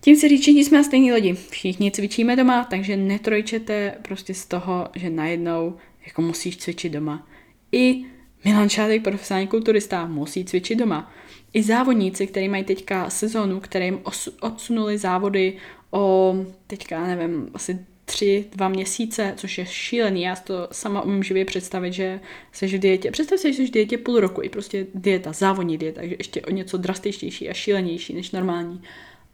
Tím 0.00 0.16
se 0.16 0.28
říct, 0.28 0.46
jsme 0.48 0.78
na 0.78 0.84
stejný 0.84 1.12
lodi. 1.12 1.32
Všichni 1.32 1.90
cvičíme 1.90 2.36
doma, 2.36 2.64
takže 2.64 2.96
netrojčete 2.96 3.94
prostě 4.02 4.34
z 4.34 4.46
toho, 4.46 4.88
že 4.94 5.10
najednou 5.10 5.76
jako 6.06 6.22
musíš 6.22 6.56
cvičit 6.56 6.92
doma. 6.92 7.28
I 7.72 8.04
Milan 8.44 8.68
Šádek, 8.68 9.02
profesionální 9.02 9.48
kulturista, 9.48 10.06
musí 10.06 10.44
cvičit 10.44 10.78
doma. 10.78 11.12
I 11.52 11.62
závodníci, 11.62 12.26
kteří 12.26 12.48
mají 12.48 12.64
teďka 12.64 13.10
sezonu, 13.10 13.60
kterým 13.60 14.00
odsunuli 14.40 14.98
závody 14.98 15.56
o 15.90 16.34
teďka, 16.66 17.06
nevím, 17.06 17.50
asi 17.54 17.78
tři, 18.06 18.44
dva 18.52 18.68
měsíce, 18.68 19.34
což 19.36 19.58
je 19.58 19.66
šílený. 19.66 20.22
Já 20.22 20.36
to 20.36 20.68
sama 20.72 21.02
umím 21.02 21.22
živě 21.22 21.44
představit, 21.44 21.92
že 21.92 22.20
jsi 22.52 22.66
v 22.66 22.78
dietě. 22.78 23.10
Představ 23.10 23.38
si, 23.38 23.52
že 23.52 23.56
jsi 23.56 23.66
v 23.66 23.70
dietě 23.70 23.98
půl 23.98 24.20
roku 24.20 24.42
i 24.42 24.48
prostě 24.48 24.86
dieta, 24.94 25.32
závodní 25.32 25.78
dieta, 25.78 26.00
takže 26.00 26.16
ještě 26.18 26.42
o 26.42 26.50
něco 26.50 26.76
drastičtější 26.76 27.48
a 27.48 27.54
šílenější 27.54 28.14
než 28.14 28.30
normální. 28.30 28.82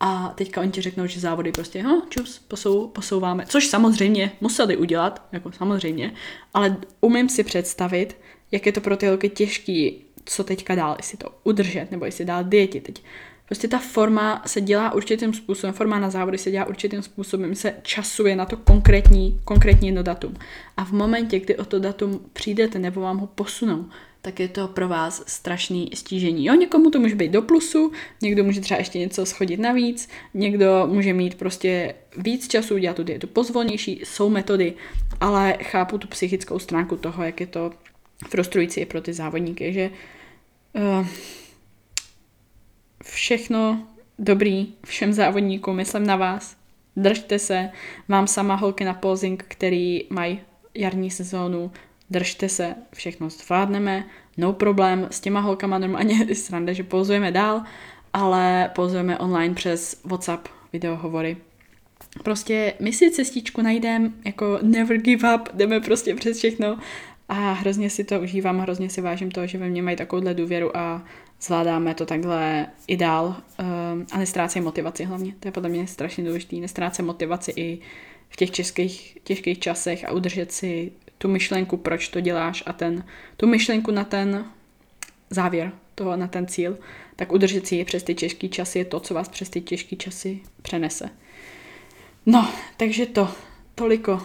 A 0.00 0.28
teďka 0.36 0.60
oni 0.60 0.70
ti 0.70 0.80
řeknou, 0.80 1.06
že 1.06 1.20
závody 1.20 1.52
prostě, 1.52 1.82
no, 1.82 2.02
čus, 2.08 2.38
posou, 2.38 2.88
posouváme. 2.88 3.46
Což 3.46 3.66
samozřejmě 3.66 4.32
museli 4.40 4.76
udělat, 4.76 5.28
jako 5.32 5.52
samozřejmě, 5.52 6.14
ale 6.54 6.76
umím 7.00 7.28
si 7.28 7.44
představit, 7.44 8.16
jak 8.52 8.66
je 8.66 8.72
to 8.72 8.80
pro 8.80 8.96
ty 8.96 9.06
holky 9.06 9.28
těžký, 9.28 10.04
co 10.24 10.44
teďka 10.44 10.74
dál, 10.74 10.94
jestli 10.98 11.18
to 11.18 11.28
udržet, 11.44 11.90
nebo 11.90 12.04
jestli 12.04 12.24
dál 12.24 12.44
dietě 12.44 12.80
teď 12.80 13.02
Prostě 13.52 13.68
ta 13.68 13.78
forma 13.78 14.42
se 14.46 14.60
dělá 14.60 14.94
určitým 14.94 15.34
způsobem, 15.34 15.74
forma 15.74 15.98
na 15.98 16.10
závody 16.10 16.38
se 16.38 16.50
dělá 16.50 16.64
určitým 16.64 17.02
způsobem, 17.02 17.54
se 17.54 17.74
časuje 17.82 18.36
na 18.36 18.46
to 18.46 18.56
konkrétní, 18.56 19.40
konkrétní 19.44 19.88
jedno 19.88 20.02
datum. 20.02 20.34
A 20.76 20.84
v 20.84 20.92
momentě, 20.92 21.40
kdy 21.40 21.56
o 21.56 21.64
to 21.64 21.78
datum 21.78 22.20
přijdete 22.32 22.78
nebo 22.78 23.00
vám 23.00 23.18
ho 23.18 23.26
posunou, 23.26 23.84
tak 24.22 24.40
je 24.40 24.48
to 24.48 24.68
pro 24.68 24.88
vás 24.88 25.22
strašný 25.26 25.90
stížení. 25.94 26.46
Jo, 26.46 26.54
někomu 26.54 26.90
to 26.90 27.00
může 27.00 27.14
být 27.14 27.32
do 27.32 27.42
plusu, 27.42 27.92
někdo 28.22 28.44
může 28.44 28.60
třeba 28.60 28.78
ještě 28.78 28.98
něco 28.98 29.26
schodit 29.26 29.60
navíc, 29.60 30.08
někdo 30.34 30.88
může 30.92 31.12
mít 31.12 31.34
prostě 31.34 31.94
víc 32.16 32.48
času, 32.48 32.74
udělat 32.74 32.96
tu 32.96 33.02
dietu 33.02 33.26
pozvolnější, 33.26 34.02
jsou 34.04 34.30
metody, 34.30 34.74
ale 35.20 35.58
chápu 35.62 35.98
tu 35.98 36.08
psychickou 36.08 36.58
stránku 36.58 36.96
toho, 36.96 37.22
jak 37.22 37.40
je 37.40 37.46
to 37.46 37.70
frustrující 38.28 38.84
pro 38.84 39.00
ty 39.00 39.12
závodníky, 39.12 39.72
že 39.72 39.90
uh, 41.00 41.06
všechno 43.02 43.86
dobrý 44.18 44.74
všem 44.86 45.12
závodníkům, 45.12 45.76
myslím 45.76 46.06
na 46.06 46.16
vás, 46.16 46.56
držte 46.96 47.38
se, 47.38 47.70
mám 48.08 48.26
sama 48.26 48.54
holky 48.54 48.84
na 48.84 48.94
posing, 48.94 49.44
který 49.48 50.04
mají 50.10 50.40
jarní 50.74 51.10
sezónu, 51.10 51.70
držte 52.10 52.48
se, 52.48 52.74
všechno 52.94 53.30
zvládneme, 53.30 54.04
no 54.36 54.52
problém, 54.52 55.08
s 55.10 55.20
těma 55.20 55.40
holkama 55.40 55.78
normálně 55.78 56.34
srande, 56.34 56.74
že 56.74 56.82
pouzujeme 56.82 57.32
dál, 57.32 57.62
ale 58.12 58.70
pouzujeme 58.74 59.18
online 59.18 59.54
přes 59.54 60.00
WhatsApp 60.04 60.48
videohovory. 60.72 61.36
Prostě 62.22 62.74
my 62.80 62.92
si 62.92 63.10
cestičku 63.10 63.62
najdeme, 63.62 64.10
jako 64.24 64.58
never 64.62 64.98
give 64.98 65.34
up, 65.34 65.48
jdeme 65.54 65.80
prostě 65.80 66.14
přes 66.14 66.38
všechno. 66.38 66.78
A 67.28 67.52
hrozně 67.52 67.90
si 67.90 68.04
to 68.04 68.20
užívám, 68.20 68.58
hrozně 68.58 68.90
si 68.90 69.00
vážím 69.00 69.30
toho, 69.30 69.46
že 69.46 69.58
ve 69.58 69.68
mně 69.68 69.82
mají 69.82 69.96
takovouhle 69.96 70.34
důvěru 70.34 70.76
a 70.76 71.04
zvládáme 71.42 71.94
to 71.94 72.06
takhle 72.06 72.66
i 72.86 72.96
dál 72.96 73.26
um, 73.26 74.06
a 74.12 74.18
nestrácej 74.18 74.62
motivaci 74.62 75.04
hlavně. 75.04 75.34
To 75.40 75.48
je 75.48 75.52
podle 75.52 75.68
mě 75.68 75.86
strašně 75.86 76.24
důležité. 76.24 76.56
Nestrácej 76.56 77.04
motivaci 77.04 77.52
i 77.56 77.78
v 78.28 78.36
těch 78.36 78.50
českých, 78.50 79.18
těžkých 79.24 79.58
časech 79.58 80.04
a 80.04 80.12
udržet 80.12 80.52
si 80.52 80.92
tu 81.18 81.28
myšlenku, 81.28 81.76
proč 81.76 82.08
to 82.08 82.20
děláš 82.20 82.62
a 82.66 82.72
ten, 82.72 83.04
tu 83.36 83.46
myšlenku 83.46 83.90
na 83.90 84.04
ten 84.04 84.44
závěr, 85.30 85.72
toho, 85.94 86.16
na 86.16 86.26
ten 86.26 86.46
cíl, 86.46 86.78
tak 87.16 87.32
udržet 87.32 87.66
si 87.66 87.76
ji 87.76 87.84
přes 87.84 88.02
ty 88.02 88.14
těžké 88.14 88.48
časy 88.48 88.78
je 88.78 88.84
to, 88.84 89.00
co 89.00 89.14
vás 89.14 89.28
přes 89.28 89.50
ty 89.50 89.60
těžké 89.60 89.96
časy 89.96 90.40
přenese. 90.62 91.10
No, 92.26 92.48
takže 92.76 93.06
to, 93.06 93.28
toliko 93.74 94.22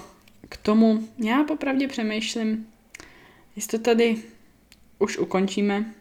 k 0.49 0.57
tomu. 0.57 1.07
Já 1.17 1.43
popravdě 1.43 1.87
přemýšlím, 1.87 2.67
jestli 3.55 3.77
to 3.77 3.83
tady 3.83 4.17
už 4.99 5.17
ukončíme, 5.17 5.93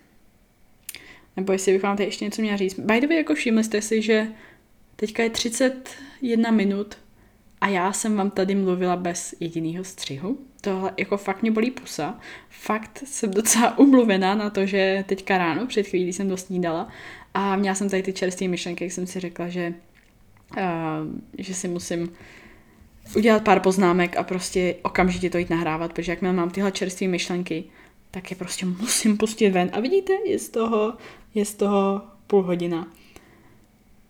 nebo 1.37 1.53
jestli 1.53 1.73
bych 1.73 1.83
vám 1.83 1.97
tady 1.97 2.09
ještě 2.09 2.25
něco 2.25 2.43
měla 2.43 2.57
říct. 2.57 2.79
By 2.79 3.01
the 3.01 3.07
way, 3.07 3.17
jako 3.17 3.35
všimli 3.35 3.65
jste 3.65 3.83
si, 3.83 4.03
že 4.03 4.27
teďka 4.97 5.23
je 5.23 5.31
31 5.31 6.51
minut 6.51 6.99
a 7.61 7.69
já 7.69 7.93
jsem 7.93 8.17
vám 8.17 8.31
tady 8.31 8.55
mluvila 8.55 8.97
bez 8.97 9.35
jediného 9.41 9.85
střihu. 9.85 10.39
Tohle 10.61 10.93
jako 10.97 11.17
fakt 11.17 11.43
mě 11.43 11.51
bolí 11.51 11.71
pusa. 11.71 12.21
Fakt 12.49 13.03
jsem 13.07 13.31
docela 13.31 13.79
umluvená 13.79 14.35
na 14.35 14.51
to, 14.51 14.67
že 14.67 15.05
teďka 15.09 15.39
ráno, 15.39 15.67
před 15.67 15.87
chvílí 15.87 16.13
jsem 16.13 16.29
dost 16.29 16.47
snídala 16.47 16.89
a 17.35 17.57
měla 17.57 17.75
jsem 17.75 17.91
tady 17.91 18.03
ty 18.03 18.13
čerstvé 18.13 18.49
myšlenky, 18.49 18.85
jak 18.85 18.93
jsem 18.93 19.07
si 19.07 19.21
řekla, 19.21 19.49
že, 19.49 19.75
uh, 20.57 20.63
že 21.39 21.55
si 21.55 21.69
musím 21.69 22.13
udělat 23.17 23.43
pár 23.43 23.61
poznámek 23.61 24.17
a 24.17 24.23
prostě 24.23 24.75
okamžitě 24.83 25.31
to 25.31 25.39
jít 25.39 25.51
nahrávat, 25.51 25.93
protože 25.93 26.13
jakmile 26.13 26.35
mám 26.35 26.51
tyhle 26.51 26.73
čerstvé 26.73 27.09
myšlenky, 27.09 27.65
tak 28.17 28.31
je 28.31 28.37
prostě 28.37 28.67
musím 28.67 29.17
pustit 29.17 29.51
ven. 29.51 29.71
A 29.73 29.81
vidíte, 29.81 30.13
je 30.25 30.39
z 30.39 30.49
toho, 30.49 30.95
je 31.35 31.45
z 31.45 31.55
toho 31.55 32.03
půl 32.27 32.43
hodina. 32.43 32.89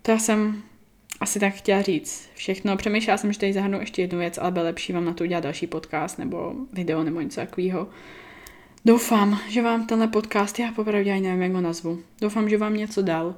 To 0.03 0.11
já 0.11 0.19
jsem 0.19 0.63
asi 1.21 1.41
tak 1.41 1.55
chtěla 1.55 1.83
říct 1.83 2.29
všechno. 2.35 2.77
Přemýšlela 2.77 3.19
jsem, 3.19 3.33
že 3.33 3.39
tady 3.39 3.53
zahrnu 3.53 3.81
ještě 3.81 4.03
jednu 4.03 4.19
věc, 4.19 4.39
ale 4.39 4.51
bylo 4.51 4.65
lepší 4.65 4.93
vám 4.93 5.05
na 5.05 5.15
to 5.15 5.25
udělat 5.25 5.45
další 5.45 5.67
podcast 5.67 6.19
nebo 6.19 6.55
video 6.73 7.05
nebo 7.05 7.21
něco 7.21 7.41
takového. 7.41 7.89
Doufám, 8.85 9.41
že 9.49 9.63
vám 9.63 9.87
tenhle 9.87 10.09
podcast, 10.09 10.59
já 10.59 10.73
popravdě 10.73 11.13
ani 11.13 11.23
nevím, 11.23 11.43
jak 11.43 11.53
ho 11.53 11.61
nazvu, 11.61 12.01
doufám, 12.21 12.49
že 12.49 12.59
vám 12.59 12.77
něco 12.77 13.03
dal. 13.03 13.35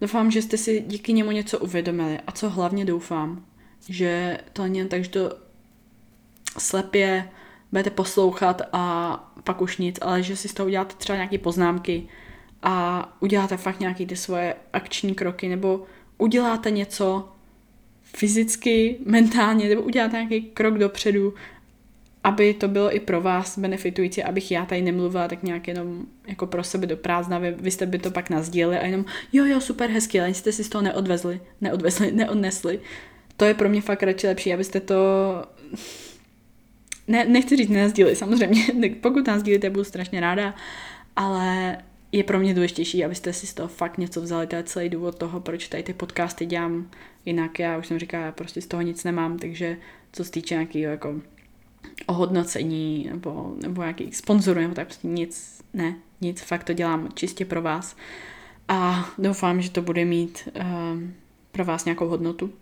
Doufám, 0.00 0.30
že 0.30 0.42
jste 0.42 0.56
si 0.56 0.84
díky 0.86 1.12
němu 1.12 1.30
něco 1.30 1.58
uvědomili. 1.58 2.18
A 2.26 2.32
co 2.32 2.50
hlavně 2.50 2.84
doufám, 2.84 3.44
že 3.88 4.38
to 4.52 4.62
není 4.62 4.88
tak, 4.88 5.04
že 5.04 5.10
to 5.10 5.36
slepě 6.58 7.28
budete 7.74 7.90
poslouchat 7.90 8.62
a 8.72 9.34
pak 9.44 9.60
už 9.60 9.78
nic, 9.78 9.98
ale 10.02 10.22
že 10.22 10.36
si 10.36 10.48
z 10.48 10.54
toho 10.54 10.66
uděláte 10.66 10.94
třeba 10.98 11.16
nějaké 11.16 11.38
poznámky 11.38 12.08
a 12.62 13.16
uděláte 13.20 13.56
fakt 13.56 13.80
nějaké 13.80 14.06
ty 14.06 14.16
svoje 14.16 14.54
akční 14.72 15.14
kroky 15.14 15.48
nebo 15.48 15.82
uděláte 16.18 16.70
něco 16.70 17.28
fyzicky, 18.02 18.98
mentálně, 19.06 19.68
nebo 19.68 19.82
uděláte 19.82 20.16
nějaký 20.16 20.42
krok 20.42 20.78
dopředu, 20.78 21.34
aby 22.24 22.54
to 22.54 22.68
bylo 22.68 22.96
i 22.96 23.00
pro 23.00 23.20
vás 23.20 23.58
benefitující, 23.58 24.22
abych 24.22 24.50
já 24.50 24.66
tady 24.66 24.82
nemluvila 24.82 25.28
tak 25.28 25.42
nějak 25.42 25.68
jenom 25.68 26.06
jako 26.26 26.46
pro 26.46 26.64
sebe 26.64 26.86
do 26.86 26.96
prázdna, 26.96 27.38
vy, 27.38 27.50
vy 27.58 27.70
jste 27.70 27.86
by 27.86 27.98
to 27.98 28.10
pak 28.10 28.30
nazdíleli 28.30 28.78
a 28.78 28.86
jenom 28.86 29.04
jo, 29.32 29.44
jo, 29.44 29.60
super 29.60 29.90
hezky, 29.90 30.20
ale 30.20 30.34
jste 30.34 30.52
si 30.52 30.64
z 30.64 30.68
toho 30.68 30.82
neodvezli, 30.82 31.40
neodvezli, 31.60 32.12
neodnesli. 32.22 32.80
To 33.36 33.44
je 33.44 33.54
pro 33.54 33.68
mě 33.68 33.80
fakt 33.80 34.02
radši 34.02 34.26
lepší, 34.26 34.54
abyste 34.54 34.80
to 34.80 34.94
ne, 37.08 37.24
nechci 37.24 37.56
říct 37.56 37.68
nenazdíli, 37.68 38.16
samozřejmě, 38.16 38.90
pokud 39.00 39.26
nás 39.26 39.42
dílíte, 39.42 39.70
budu 39.70 39.84
strašně 39.84 40.20
ráda, 40.20 40.54
ale 41.16 41.78
je 42.12 42.24
pro 42.24 42.38
mě 42.38 42.54
důležitější, 42.54 43.04
abyste 43.04 43.32
si 43.32 43.46
z 43.46 43.54
toho 43.54 43.68
fakt 43.68 43.98
něco 43.98 44.20
vzali. 44.20 44.46
To 44.46 44.56
je 44.56 44.62
celý 44.62 44.88
důvod 44.88 45.18
toho, 45.18 45.40
proč 45.40 45.68
tady 45.68 45.82
ty 45.82 45.92
podcasty 45.92 46.46
dělám. 46.46 46.90
Jinak 47.24 47.58
já 47.58 47.78
už 47.78 47.86
jsem 47.86 47.98
říkala, 47.98 48.24
já 48.24 48.32
prostě 48.32 48.60
z 48.60 48.66
toho 48.66 48.82
nic 48.82 49.04
nemám, 49.04 49.38
takže 49.38 49.76
co 50.12 50.24
se 50.24 50.30
týče 50.30 50.54
nějakého 50.54 50.90
jako 50.90 51.14
ohodnocení 52.06 53.08
nebo, 53.10 53.54
nebo 53.62 53.82
nějakých 53.82 54.16
sponzorů 54.16 54.60
nebo 54.60 54.74
tak 54.74 54.86
prostě 54.86 55.08
nic, 55.08 55.62
ne, 55.72 55.96
nic, 56.20 56.40
fakt 56.40 56.64
to 56.64 56.72
dělám 56.72 57.08
čistě 57.14 57.44
pro 57.44 57.62
vás 57.62 57.96
a 58.68 59.08
doufám, 59.18 59.60
že 59.60 59.70
to 59.70 59.82
bude 59.82 60.04
mít 60.04 60.48
uh, 60.56 60.64
pro 61.52 61.64
vás 61.64 61.84
nějakou 61.84 62.08
hodnotu. 62.08 62.52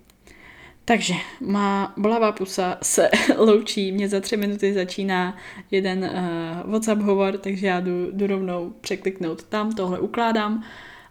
Takže 0.84 1.14
má 1.40 1.94
bolavá 1.96 2.32
pusa 2.32 2.78
se 2.82 3.10
loučí, 3.36 3.92
mě 3.92 4.08
za 4.08 4.20
tři 4.20 4.36
minuty 4.36 4.74
začíná 4.74 5.36
jeden 5.70 5.98
uh, 5.98 6.70
WhatsApp 6.70 7.02
hovor, 7.02 7.38
takže 7.38 7.66
já 7.66 7.80
jdu, 7.80 8.10
jdu 8.12 8.26
rovnou 8.26 8.72
překliknout 8.80 9.42
tam, 9.42 9.72
tohle 9.72 10.00
ukládám 10.00 10.64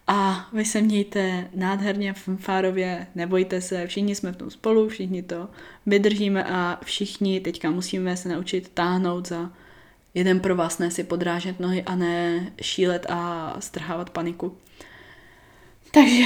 a 0.08 0.50
vy 0.54 0.66
se 0.66 0.82
mějte 0.82 1.50
nádherně 1.56 2.14
fanfárově, 2.14 3.08
nebojte 3.16 3.62
se, 3.62 3.88
všichni 3.88 4.16
jsme 4.16 4.32
v 4.32 4.36
tom 4.36 4.50
spolu, 4.50 4.90
všichni 4.90 5.24
to 5.24 5.50
vydržíme 5.86 6.44
a 6.44 6.80
všichni 6.84 7.40
teďka 7.40 7.72
musíme 7.72 8.18
se 8.18 8.30
naučit 8.30 8.72
táhnout 8.74 9.28
za 9.28 9.52
jeden 10.14 10.40
pro 10.40 10.56
vás, 10.56 10.80
ne 10.80 10.92
si 10.92 11.04
podrážet 11.04 11.60
nohy 11.60 11.84
a 11.84 11.96
ne 11.96 12.52
šílet 12.62 13.06
a 13.10 13.56
strhávat 13.60 14.10
paniku. 14.10 14.58
Takže 15.92 16.24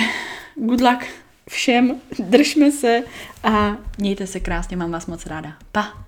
good 0.56 0.82
luck, 0.82 1.06
všem, 1.50 2.02
držme 2.20 2.72
se 2.72 3.04
a 3.44 3.78
mějte 3.98 4.28
se 4.28 4.40
krásně, 4.40 4.78
mám 4.78 4.92
vás 4.92 5.06
moc 5.06 5.26
ráda. 5.26 5.54
Pa! 5.72 6.06